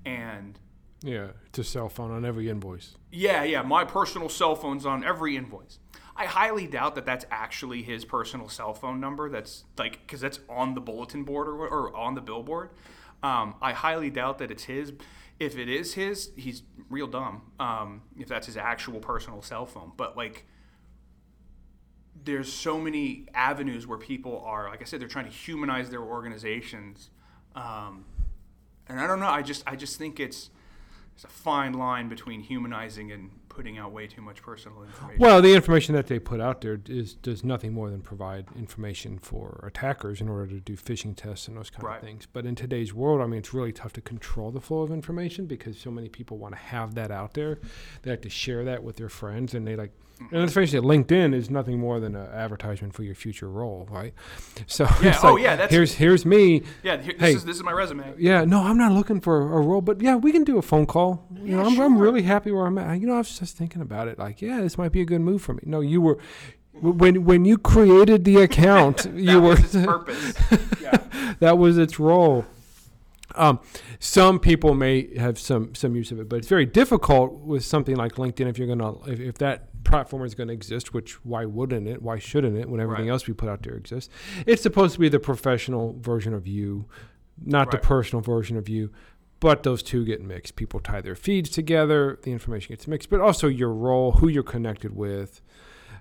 [0.06, 0.60] And
[1.02, 2.96] yeah, it's a cell phone on every invoice.
[3.12, 5.80] yeah, yeah, my personal cell phone's on every invoice.
[6.16, 9.30] I highly doubt that that's actually his personal cell phone number.
[9.30, 12.70] That's like because that's on the bulletin board or, or on the billboard.
[13.24, 14.94] Um, I highly doubt that it's his.
[15.40, 17.42] If it is his, he's real dumb.
[17.60, 20.46] Um, if that's his actual personal cell phone, but like,
[22.24, 26.04] there's so many avenues where people are, like I said, they're trying to humanize their
[26.04, 27.10] organizations,
[27.56, 28.06] um,
[28.88, 29.28] and I don't know.
[29.28, 30.52] I just, I just think it's
[31.16, 35.20] it's a fine line between humanizing and putting out way too much personal information.
[35.22, 39.20] Well, the information that they put out there is does nothing more than provide information
[39.20, 41.98] for attackers in order to do phishing tests and those kind Right.
[41.98, 42.28] of things.
[42.32, 45.46] But in today's world, I mean, it's really tough to control the flow of information
[45.46, 47.60] because so many people want to have that out there.
[48.02, 49.92] They like to share that with their friends, and they like.
[50.22, 50.36] Mm-hmm.
[50.36, 53.88] And let's face it, LinkedIn is nothing more than an advertisement for your future role,
[53.90, 54.14] right?
[54.68, 56.62] So Yeah, it's oh, like, yeah, that's- here's here's me.
[56.84, 57.34] yeah, here, this Hey.
[57.36, 58.14] is this is my resume.
[58.20, 60.86] Yeah, no, I'm not looking for a role, but yeah, we can do a phone
[60.86, 61.28] call.
[61.44, 63.02] You know, I'm, I'm really happy where I'm at.
[63.02, 64.18] You know, I was just thinking about it.
[64.18, 65.64] Like, yeah, this might be a good move for me.
[65.66, 66.18] No, you were
[66.74, 69.56] when when you created the account, you were
[69.96, 70.34] purpose.
[70.82, 70.98] yeah.
[71.40, 72.46] that was its role.
[73.36, 73.60] Um,
[74.00, 77.96] some people may have some some use of it, but it's very difficult with something
[77.96, 78.48] like LinkedIn.
[78.48, 82.02] If you're gonna, if, if that platform is going to exist, which why wouldn't it?
[82.02, 82.70] Why shouldn't it?
[82.70, 83.12] When everything Right.
[83.12, 84.14] else we put out there exists,
[84.46, 86.86] it's supposed to be the professional version of you,
[87.44, 88.92] not the personal version of you.
[89.44, 90.56] But those two get mixed.
[90.56, 92.18] People tie their feeds together.
[92.24, 95.42] The information gets mixed, but also your role, who you're connected with,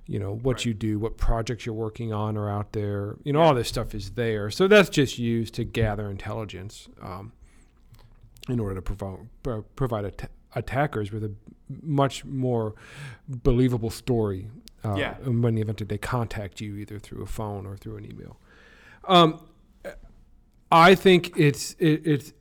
[0.06, 0.66] you know what Right.
[0.66, 3.16] you do, what projects you're working on are out there.
[3.24, 4.48] You know, all this stuff is there.
[4.50, 7.32] So that's just used to gather intelligence um,
[8.48, 11.32] in order to provide pro- provide att- attackers with a
[11.82, 12.74] much more
[13.28, 14.50] believable story.
[14.84, 15.14] Uh, Yeah.
[15.18, 18.38] When the event that they contact you either through a phone or through an email.
[19.08, 19.40] Um,
[20.70, 22.32] I think it's it, it's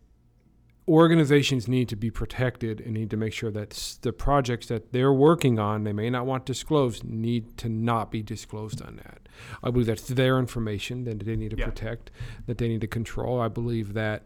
[0.88, 5.14] organizations need to be protected and need to make sure that the projects that they're
[5.14, 9.20] working on they may not want disclosed need to not be disclosed on that
[9.64, 11.66] i believe that's their information that they need to Yeah.
[11.66, 12.10] protect
[12.48, 14.26] that they need to control i believe that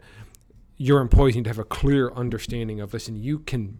[0.78, 3.78] your employees need to have a clear understanding of listen you can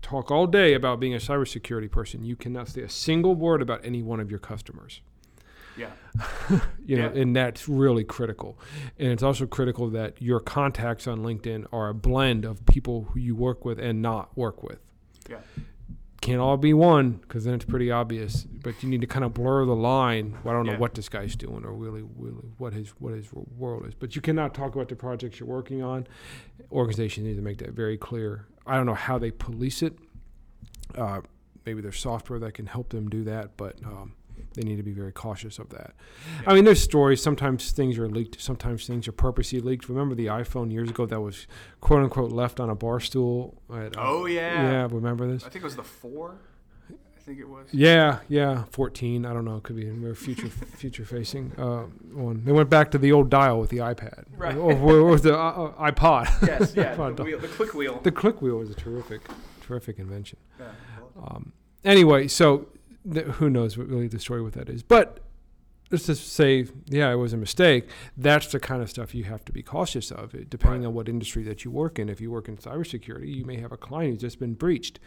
[0.00, 2.22] talk all day about being a cybersecurity person.
[2.24, 5.00] You cannot say a single word about any one of your customers.
[5.76, 5.90] Yeah.
[6.86, 7.20] You know, Yeah.
[7.20, 8.58] and that's really critical.
[8.98, 13.18] And it's also critical that your contacts on LinkedIn are a blend of people who
[13.18, 14.78] you work with and not work with.
[15.28, 15.38] Yeah.
[16.20, 18.44] Can't all be one because then it's pretty obvious.
[18.44, 20.38] But you need to kind of blur the line.
[20.44, 20.72] Well, I don't Yeah.
[20.74, 23.94] know what this guy's doing or really, really what his what his world is.
[23.94, 26.06] But you cannot talk about the projects you're working on.
[26.70, 28.46] Organizations need to make that very clear.
[28.66, 29.98] I don't know how they police it.
[30.96, 31.20] Uh,
[31.64, 34.14] maybe there's software that can help them do that, but um,
[34.54, 35.94] they need to be very cautious of that.
[36.46, 37.22] I mean, there's stories.
[37.22, 38.40] Sometimes things are leaked.
[38.40, 39.88] Sometimes things are purposely leaked.
[39.88, 41.46] Remember the iPhone years ago that was
[41.80, 43.60] quote unquote left on a bar stool?
[43.70, 44.62] At, uh, Oh yeah.
[44.62, 44.88] yeah.
[44.90, 45.44] Remember this?
[45.44, 46.36] I think it was the four.
[46.90, 47.66] I think it was.
[47.72, 49.26] Yeah, yeah, 14.
[49.26, 49.56] I don't know.
[49.56, 51.82] It could be a future future facing uh,
[52.14, 52.44] one.
[52.44, 54.24] They went back to the old dial with the iPad.
[54.36, 54.56] Right.
[54.56, 56.30] Or, or, or the uh, uh, iPod.
[56.46, 56.74] Yes.
[56.76, 56.94] Yeah.
[56.96, 58.00] iPod the, wheel, the click wheel.
[58.02, 59.22] The click wheel was a terrific,
[59.60, 60.38] terrific invention.
[60.60, 60.66] Yeah.
[61.20, 61.52] Um,
[61.84, 62.68] anyway, so
[63.12, 64.82] th- who knows what really the story with that is?
[64.82, 65.20] But
[65.90, 67.88] let's just say, yeah, it was a mistake.
[68.16, 70.88] That's the kind of stuff you have to be cautious of, it, depending Right.
[70.88, 72.08] on what industry that you work in.
[72.08, 74.98] If you work in cybersecurity, you may have a client who's just been breached.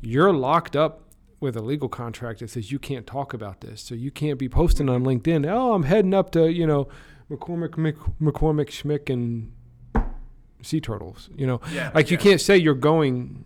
[0.00, 1.02] You're locked up
[1.40, 4.48] with a legal contract that says you can't talk about this, so you can't be
[4.48, 5.44] posting on LinkedIn.
[5.50, 6.88] Oh, I'm heading up to you know
[7.30, 9.52] McCormick, Mc, McCormick, Schmick, and
[10.62, 11.28] sea turtles.
[11.36, 11.90] You know, Yeah.
[11.94, 13.44] like you can't say you're going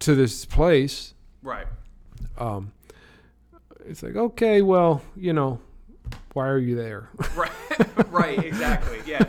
[0.00, 1.66] to this place Right.
[2.36, 2.72] um,
[3.88, 5.60] it's like okay, well, you know,
[6.32, 7.10] why are you there?
[7.36, 7.50] right
[8.10, 9.24] right exactly yeah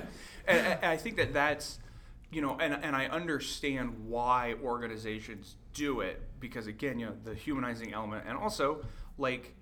[0.47, 1.77] and, and i think that that's
[2.31, 7.35] you know and, and i understand why organizations do it because again you know the
[7.35, 8.83] humanizing element and also
[9.19, 9.53] like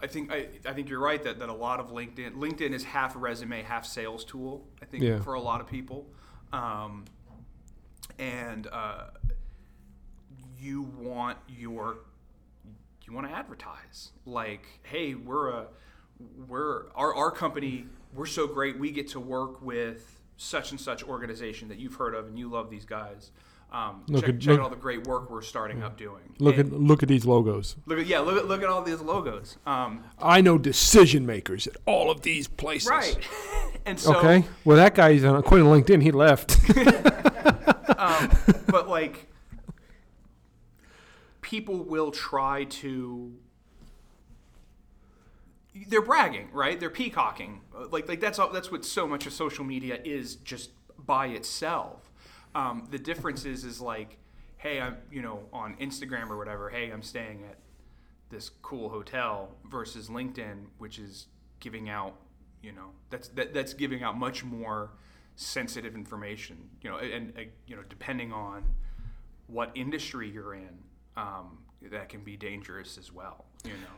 [0.00, 2.84] i think i, I think you're right that, that a lot of linkedin linkedin is
[2.84, 5.20] half resume half sales tool i think Yeah.
[5.20, 6.06] for a lot of people
[6.52, 7.04] um,
[8.18, 9.06] and uh,
[10.60, 11.98] you want your
[13.06, 15.66] you want to advertise like hey we're a
[16.48, 21.02] we're our, our company we're so great we get to work with such and such
[21.04, 23.30] organization that you've heard of and you love these guys
[23.72, 26.22] um, Look check, at- check look- out all the great work we're starting up doing
[26.38, 27.74] look at look at these logos.
[27.86, 31.66] look at yeah look at look at all these logos um, I know decision makers
[31.66, 32.88] at all of these places.
[32.88, 33.18] right
[33.86, 34.44] and so okay.
[34.64, 36.02] Well, that guy's on according to LinkedIn.
[36.02, 36.52] He left.
[37.98, 38.30] um,
[38.68, 39.26] but like
[41.44, 43.32] people will try to
[45.88, 46.78] they're bragging right?
[46.80, 47.60] They're peacocking.
[47.90, 52.10] Like like that's all that's what so much of social media is just by itself.
[52.54, 54.18] Um, the difference is is like
[54.64, 57.58] hey i'm you know on instagram or whatever hey i'm staying at
[58.30, 61.26] this cool hotel versus linkedin which is
[61.60, 62.14] giving out
[62.62, 64.90] you know that's that, that's giving out much more
[65.36, 68.64] sensitive information you know and, and you know depending on
[69.48, 70.78] what industry you're in
[71.16, 71.58] um,
[71.90, 73.94] that can be dangerous as well you know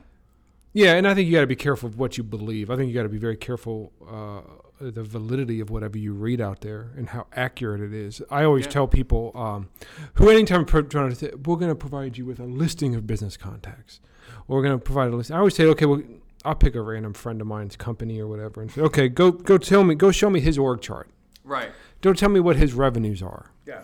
[0.72, 2.68] Yeah, and I think you got to be careful of what you believe.
[2.70, 4.40] I think you got to be very careful uh,
[4.78, 8.20] the validity of whatever you read out there and how accurate it is.
[8.30, 8.72] I always Yeah.
[8.72, 9.68] tell people um,
[10.14, 13.06] who anytime pro- trying to say, we're going to provide you with a listing of
[13.06, 14.00] business contacts,
[14.46, 15.30] or we're going to provide a list.
[15.30, 16.02] I always say, okay, well,
[16.44, 19.56] I'll pick a random friend of mine's company or whatever and say, okay, go go
[19.56, 21.08] tell me, go show me his org chart.
[21.44, 21.70] right
[22.02, 23.50] Don't tell me what his revenues are.
[23.66, 23.82] yeah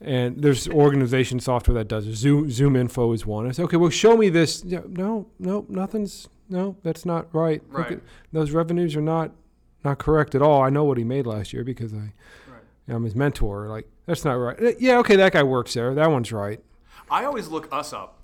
[0.00, 2.14] And there's organization software that does it.
[2.14, 3.48] Zoom ZoomInfo is one.
[3.48, 4.62] I say, okay, well, show me this.
[4.64, 6.28] Yeah, no, no, nothing's.
[6.48, 7.62] No, that's not right.
[7.70, 7.92] Look Right.
[7.92, 8.00] at-
[8.32, 9.32] those revenues are not
[9.84, 10.62] not correct at all.
[10.62, 11.96] I know what he made last year because I,
[12.48, 13.68] right I'm his mentor.
[13.68, 14.60] Like that's not right.
[14.62, 15.94] Uh, Yeah, okay, that guy works there.
[15.94, 16.60] That one's right.
[17.10, 18.17] i always look us up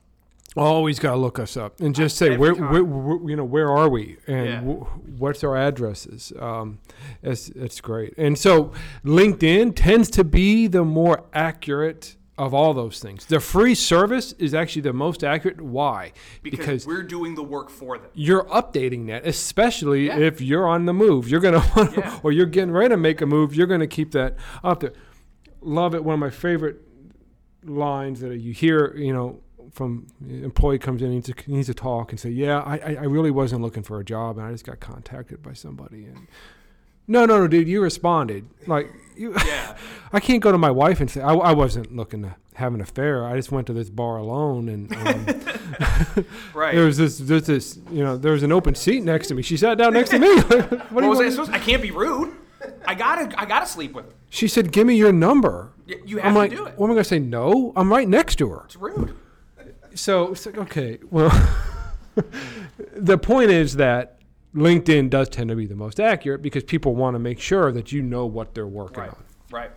[0.57, 3.69] Always got to look us up and just say where, where, where, you know, where
[3.71, 4.61] are we and Yeah.
[4.61, 6.33] wh- what's our addresses.
[6.38, 6.79] Um,
[7.25, 8.14] it's it's great.
[8.17, 8.73] And so
[9.05, 13.27] LinkedIn tends to be the more accurate of all those things.
[13.27, 15.61] The free service is actually the most accurate.
[15.61, 16.12] Why?
[16.43, 20.19] because, we're doing the work for them you're updating that, especially Yeah.
[20.19, 21.29] if you're on the move.
[21.29, 22.21] You're gonna want, Yeah.
[22.23, 23.55] or you're getting ready to make a move.
[23.57, 24.92] You're gonna keep that up there.
[25.61, 26.05] Love it.
[26.05, 26.81] One of my favorite
[27.65, 29.40] lines that you hear, you know,
[29.75, 33.60] from employee comes in, to needs to talk and say, "Yeah, I I really wasn't
[33.60, 36.27] looking for a job, and I just got contacted by somebody." And
[37.06, 39.35] no, no, no, dude, you responded like you.
[39.46, 39.77] yeah
[40.12, 42.81] I can't go to my wife and say I, I wasn't looking to have an
[42.81, 43.27] affair.
[43.27, 45.27] I just went to this bar alone, and um,
[46.54, 49.35] right there was this, there's this, you know, there was an open seat next to
[49.35, 49.42] me.
[49.42, 50.35] She sat down next to me.
[50.40, 51.50] what what was I supposed?
[51.50, 52.33] I can't be rude.
[52.87, 54.12] I gotta, I gotta sleep with her.
[54.31, 56.79] She said, "Give me your number." Y- You have I'm to like, do it.
[56.79, 57.18] "What am I gonna say?
[57.18, 59.14] No, I'm right next to her." It's rude.
[59.95, 61.31] So it's like, okay, well,
[62.97, 64.19] the point is that
[64.55, 67.92] LinkedIn does tend to be the most accurate because people want to make sure that
[67.92, 69.11] you know what they're working Right.
[69.11, 69.25] on.
[69.51, 69.71] Right.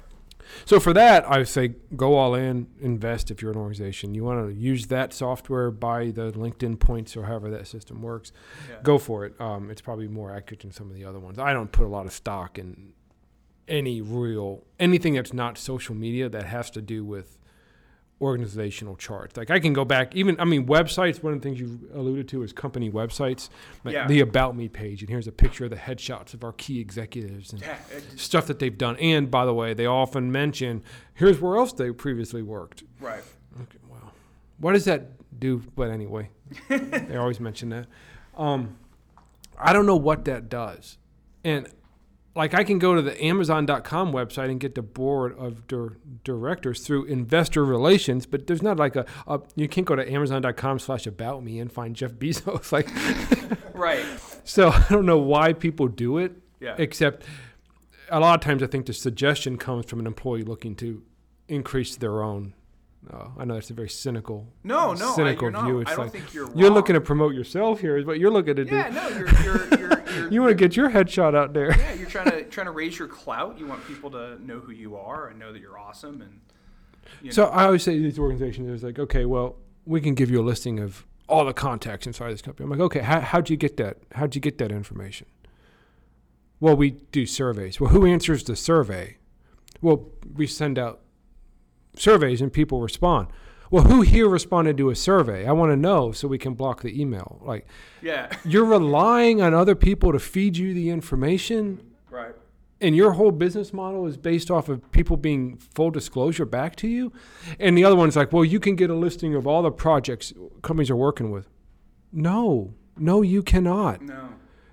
[0.65, 4.13] So for that, I would say go all in, invest if you're an organization.
[4.15, 8.31] You want to use that software, buy the LinkedIn points or however that system works.
[8.69, 8.77] Yeah.
[8.81, 9.39] Go for it.
[9.41, 11.37] Um, it's probably more accurate than some of the other ones.
[11.37, 12.93] I don't put a lot of stock in
[13.67, 17.37] any real anything that's not social media that has to do with
[18.19, 19.37] organizational charts.
[19.37, 22.27] Like I can go back even I mean websites, one of the things you alluded
[22.29, 23.49] to is company websites.
[23.83, 24.07] Like Yeah.
[24.07, 27.53] the about me page and here's a picture of the headshots of our key executives
[27.53, 27.77] and Yeah,
[28.15, 28.95] stuff that they've done.
[28.97, 32.83] And by the way, they often mention here's where else they previously worked.
[32.99, 33.23] right.
[33.61, 34.11] Okay, well,
[34.59, 35.61] what does that do?
[35.75, 36.29] But anyway,
[36.69, 37.85] they always mention that.
[38.35, 38.77] Um,
[39.59, 40.97] I don't know what that does,
[41.43, 41.67] and
[42.37, 46.81] like I can go to the Amazon.com website and get the board of dir- directors
[46.81, 51.43] through investor relations, but there's not like a, a you can't go to Amazon.com/slash about
[51.43, 52.71] me and find Jeff Bezos.
[52.71, 52.87] Like,
[53.73, 54.05] Right.
[54.43, 56.75] so I don't know why people do it Yeah.
[56.77, 57.25] except
[58.09, 61.03] a lot of times I think the suggestion comes from an employee looking to
[61.49, 62.53] increase their own.
[63.11, 65.79] Uh, I know that's a very cynical, no, no, I, cynical you're not, view.
[65.81, 66.49] I don't like think you're.
[66.55, 68.75] you're looking to promote yourself here, is what you're looking to do.
[68.75, 69.86] Yeah, no, you're you're you're,
[70.27, 71.77] you're You want to get your headshot out there.
[71.77, 73.57] yeah, you're trying to trying to raise your clout.
[73.57, 76.39] You want people to know who you are and know that you're awesome and.
[77.21, 79.55] You So know, I always say to these organizations, it's like, okay, well,
[79.85, 82.65] we can give you a listing of all the contacts inside this company.
[82.65, 83.97] I'm like, okay, how, how'd you get that?
[84.13, 85.25] How'd you get that information?
[86.59, 87.79] Well, we do surveys.
[87.79, 89.17] Well, who answers the survey?
[89.81, 90.99] Well, we send out
[91.95, 93.27] surveys and people respond.
[93.69, 95.45] Well, who here responded to a survey?
[95.45, 97.39] I want to know so we can block the email.
[97.43, 97.65] Like,
[98.01, 98.29] yeah.
[98.45, 102.33] you're relying on other people to feed you the information Right.
[102.79, 106.87] and your whole business model is based off of people being full disclosure back to
[106.87, 107.11] you
[107.59, 110.33] and the other one's like well you can get a listing of all the projects
[110.61, 111.47] companies are working with
[112.13, 114.29] no no you cannot No.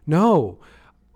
[0.07, 0.59] no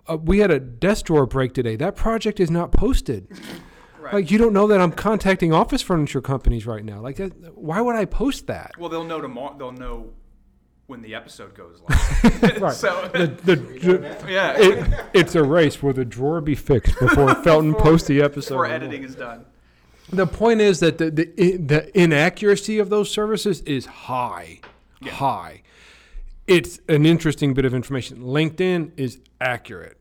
[0.07, 3.27] uh, we had a desk drawer break today that project is not posted
[4.11, 4.15] Right.
[4.23, 7.79] like you don't know that i'm contacting office furniture companies right now like that, why
[7.81, 9.55] would i post that well, they'll know tomorrow.
[9.57, 10.11] They'll know
[10.87, 12.61] when the episode goes live.
[12.61, 17.35] right So the, the, yeah, it, it's a race will the drawer be fixed before
[17.43, 19.45] felton posts the episode before editing is done.
[20.11, 24.61] The point is that the, the the inaccuracy of those services is high,
[25.01, 25.11] Yeah.
[25.11, 25.61] high.
[26.47, 28.17] It's an interesting bit of information.
[28.21, 29.98] LinkedIn is accurate,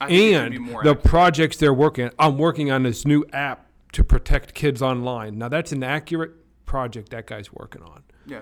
[0.00, 1.02] and the accurate.
[1.04, 2.10] projects they're working.
[2.18, 5.38] I'm working on this new app to protect kids online.
[5.38, 6.32] Now that's an accurate
[6.66, 8.02] project that guy's working on.
[8.26, 8.40] yeah.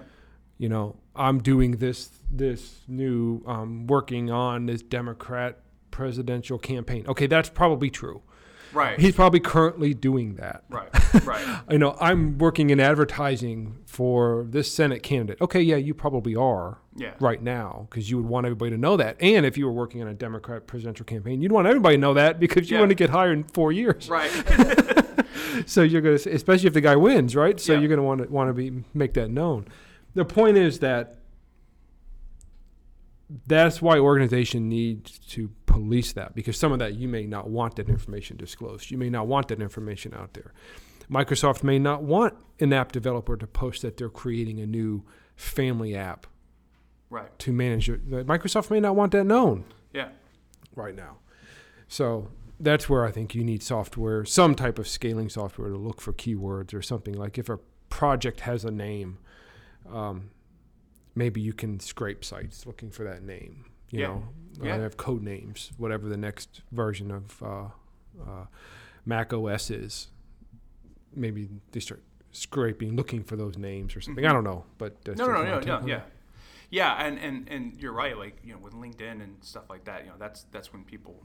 [0.60, 5.60] You know, I'm doing this this new um, working on this Democrat
[5.92, 7.04] presidential campaign.
[7.06, 8.22] Okay, that's probably true.
[8.72, 8.98] Right.
[8.98, 10.64] He's probably currently doing that.
[10.68, 10.88] right.
[11.24, 11.62] Right.
[11.68, 15.40] I know I'm working in advertising for this Senate candidate.
[15.40, 17.14] Okay, yeah, you probably are Yeah.
[17.20, 19.16] right now because you would want everybody to know that.
[19.20, 22.14] And if you were working on a Democrat presidential campaign, you'd want everybody to know
[22.14, 22.80] that because you Yeah.
[22.82, 24.08] want to get higher in four years.
[24.08, 24.30] Right.
[25.66, 27.58] So you're going to, especially if the guy wins, right?
[27.58, 27.80] So Yeah.
[27.80, 29.66] you're going to want to want to be make that known.
[30.14, 31.16] The point is that
[33.46, 37.76] that's why organization needs to police that because some of that you may not want
[37.76, 38.90] that information disclosed.
[38.90, 40.52] You may not want that information out there.
[41.10, 45.02] Microsoft may not want an app developer to post that they're creating a new
[45.36, 46.26] family app
[47.10, 47.36] right.
[47.40, 48.08] to manage it.
[48.08, 50.10] Microsoft may not want that known Yeah.
[50.74, 51.18] right now.
[51.88, 52.30] So
[52.60, 56.12] that's where I think you need software, some type of scaling software to look for
[56.12, 57.14] keywords or something.
[57.14, 59.18] Like if a project has a name,
[59.90, 60.30] um,
[61.14, 63.64] maybe you can scrape sites looking for that name.
[63.90, 64.06] You Yeah.
[64.08, 64.28] know,
[64.62, 64.74] Yeah.
[64.74, 67.68] uh, they have code names, whatever the next version of uh,
[68.22, 68.46] uh,
[69.06, 70.08] Mac OS is.
[71.14, 72.02] Maybe they start
[72.32, 74.24] scraping, looking for those names or something.
[74.26, 74.32] I Mhm.
[74.34, 76.02] don't know, but No, no, no, no, yeah.
[76.70, 78.16] Yeah, and and and you're right.
[78.16, 81.22] Like you know, with LinkedIn and stuff like that, you know, that's that's when people,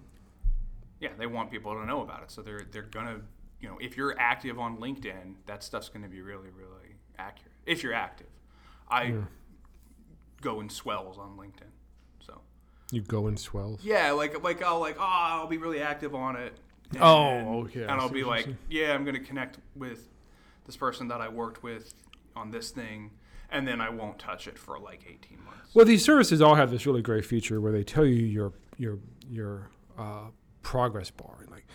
[0.99, 2.31] yeah, they want people to know about it.
[2.31, 3.21] So they're they're gonna,
[3.59, 7.51] you know, if you're active on LinkedIn, that stuff's gonna be really really accurate.
[7.65, 8.27] If you're active,
[8.89, 9.21] I Yeah.
[10.41, 11.71] go in swells on LinkedIn.
[12.25, 12.41] So
[12.91, 13.83] You go in swells.
[13.83, 16.53] yeah, like like I'll like oh I'll be really active on it.
[16.99, 20.09] Oh, and, Oh, okay, And I'll be like, yeah, I'm gonna connect with
[20.65, 21.93] this person that I worked with
[22.35, 23.11] on this thing,
[23.53, 25.73] and then I won't touch it for like 18 months.
[25.73, 28.97] Well, these services all have this really great feature where they tell you your your
[29.29, 30.25] your uh,
[30.61, 31.65] progress bar, and like,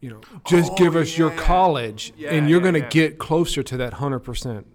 [0.00, 1.36] you know, just Oh, give us your yeah.
[1.42, 2.88] college, Yeah, and you're yeah, going to yeah.
[2.88, 4.66] get closer to that hundred percent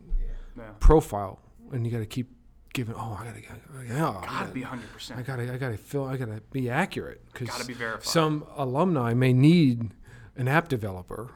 [0.79, 1.39] profile,
[1.71, 2.27] and you got to keep
[2.73, 2.95] giving.
[2.95, 3.41] Oh, I got to,
[3.87, 5.17] yeah, Gotta gotta, be 100%.
[5.17, 7.73] I got to, I got to feel, I got to be accurate because Gotta be
[7.73, 8.03] verified.
[8.05, 9.91] some alumni may need
[10.35, 11.31] an app developer.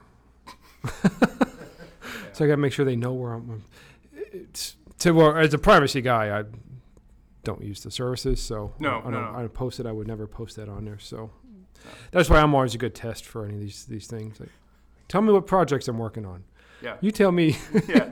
[2.34, 3.64] So I got to make sure they know where I'm.
[4.14, 6.44] It's to well, as a privacy guy, I
[7.44, 9.34] don't use the services, so No, I, I no, don't.
[9.34, 9.40] no.
[9.40, 9.86] I post it.
[9.86, 11.00] I would never post that on there.
[11.00, 11.32] So
[12.12, 14.40] that's why I'm always a good test for any of these these things.
[14.40, 14.50] Like,
[15.08, 16.44] Tell me what projects I'm working on.
[16.82, 16.96] Yeah.
[17.02, 17.58] You tell me.
[17.88, 18.10] yeah.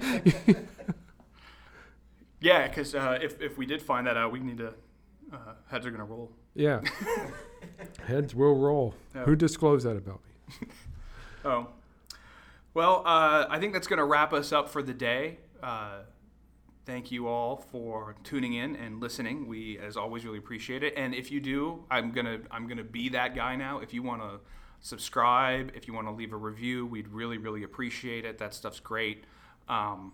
[2.42, 4.74] yeah, because uh, if, if we did find that out, we need to,
[5.34, 5.38] uh,
[5.70, 6.32] heads are going to roll.
[6.56, 6.82] yeah.
[8.08, 8.96] Heads will roll.
[9.14, 9.24] Yeah.
[9.26, 10.20] Who disclosed that about
[10.62, 10.68] me?
[11.46, 11.68] Oh.
[12.74, 15.38] Well, uh, I think that's going to wrap us up for the day.
[16.80, 19.48] Uh, thank you all for tuning in and listening.
[19.48, 20.94] We, as always, really appreciate it.
[20.98, 23.80] And if you do, I'm gonna I'm gonna be that guy now.
[23.80, 24.40] If you want to
[24.82, 28.38] subscribe, if you want to leave a review, we'd really really appreciate it.
[28.38, 29.26] That stuff's great.
[29.68, 30.14] Um,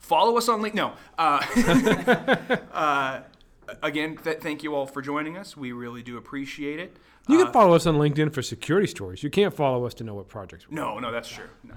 [0.00, 0.74] follow us on link.
[0.74, 0.92] No.
[1.18, 1.40] Uh,
[2.72, 3.20] uh,
[3.82, 5.56] again, th- thank you all for joining us.
[5.56, 6.96] We really do appreciate it.
[7.28, 9.24] You Uh, can follow us on LinkedIn for security stories.
[9.24, 11.48] You can't follow us to know what projects we're No, no, that's true.
[11.64, 11.74] No.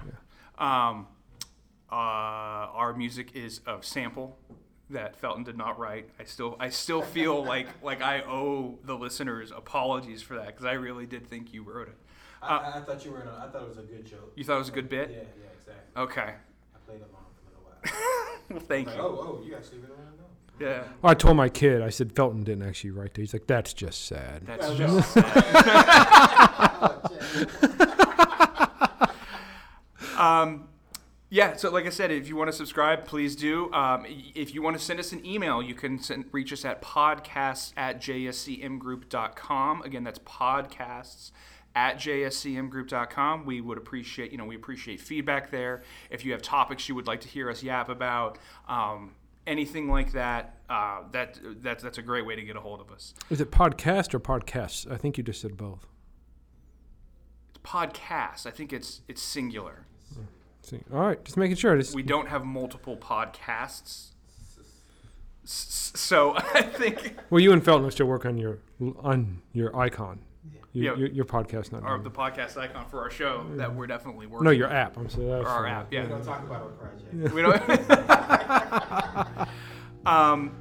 [0.64, 1.08] Um,
[1.92, 4.38] uh, our music is a sample
[4.92, 6.10] that Felton did not write.
[6.20, 10.66] I still, I still feel like like I owe the listeners apologies for that because
[10.66, 11.96] I really did think you wrote it.
[12.42, 14.32] I, I, I thought you were in a, I thought it was a good joke.
[14.36, 15.10] You thought it was a good bit.
[15.12, 15.24] yeah, yeah,
[15.58, 16.02] exactly.
[16.04, 16.34] Okay.
[16.74, 18.26] I played along for a little while.
[18.50, 19.02] Well, thank Like, you.
[19.04, 20.72] oh, oh, you actually really want to know?
[20.72, 20.84] Yeah.
[21.04, 23.22] I told my kid, I said Felton didn't actually write that.
[23.22, 24.46] He's like, that's just sad.
[24.48, 25.26] That's just sad.
[30.18, 30.68] Um,
[31.30, 33.72] yeah, so like I said, if you want to subscribe, please do.
[33.72, 36.82] Um, if you want to send us an email, you can send, reach us at
[36.82, 39.82] podcasts at jscmgroup.com.
[39.84, 41.32] Again, that's podcasts
[41.76, 43.46] at jscmgroup.com.
[43.46, 45.84] We would appreciate, you know, we appreciate feedback there.
[46.10, 49.14] If you have topics you would like to hear us yap about, um,
[49.46, 52.92] anything like that, uh, that, that, that's a great way to get a hold of
[52.92, 53.14] us.
[53.30, 54.90] Is it podcast or podcasts?
[54.92, 55.88] I think you just said both.
[57.50, 59.86] It's podcast, I think it's it's singular.
[60.62, 61.76] See, all right, just making sure.
[61.78, 64.10] This, we don't have multiple podcasts.
[65.44, 68.60] S- So I think well, you and Felton are still working on your
[69.00, 70.20] on your icon,
[70.74, 71.00] your, Yeah.
[71.00, 72.04] your, your podcast, not our, mine.
[72.04, 74.46] the podcast icon for our show that we're definitely working.
[74.46, 74.96] no, your app.
[74.98, 75.28] I'm sorry.
[75.30, 75.74] or our fine.
[75.74, 75.90] app.
[75.92, 77.34] We Yeah, don't talk about our project.
[77.34, 77.62] we don't.
[80.06, 80.56] um,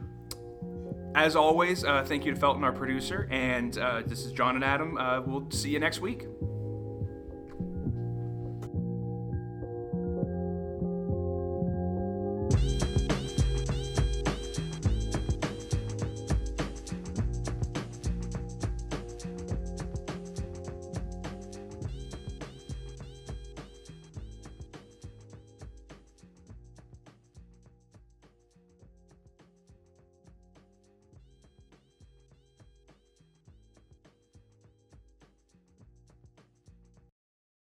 [1.14, 4.64] as always, uh, thank you to Felton, our producer, and uh, this is John and
[4.64, 4.96] Adam.
[4.96, 6.26] Uh, we'll see you next week.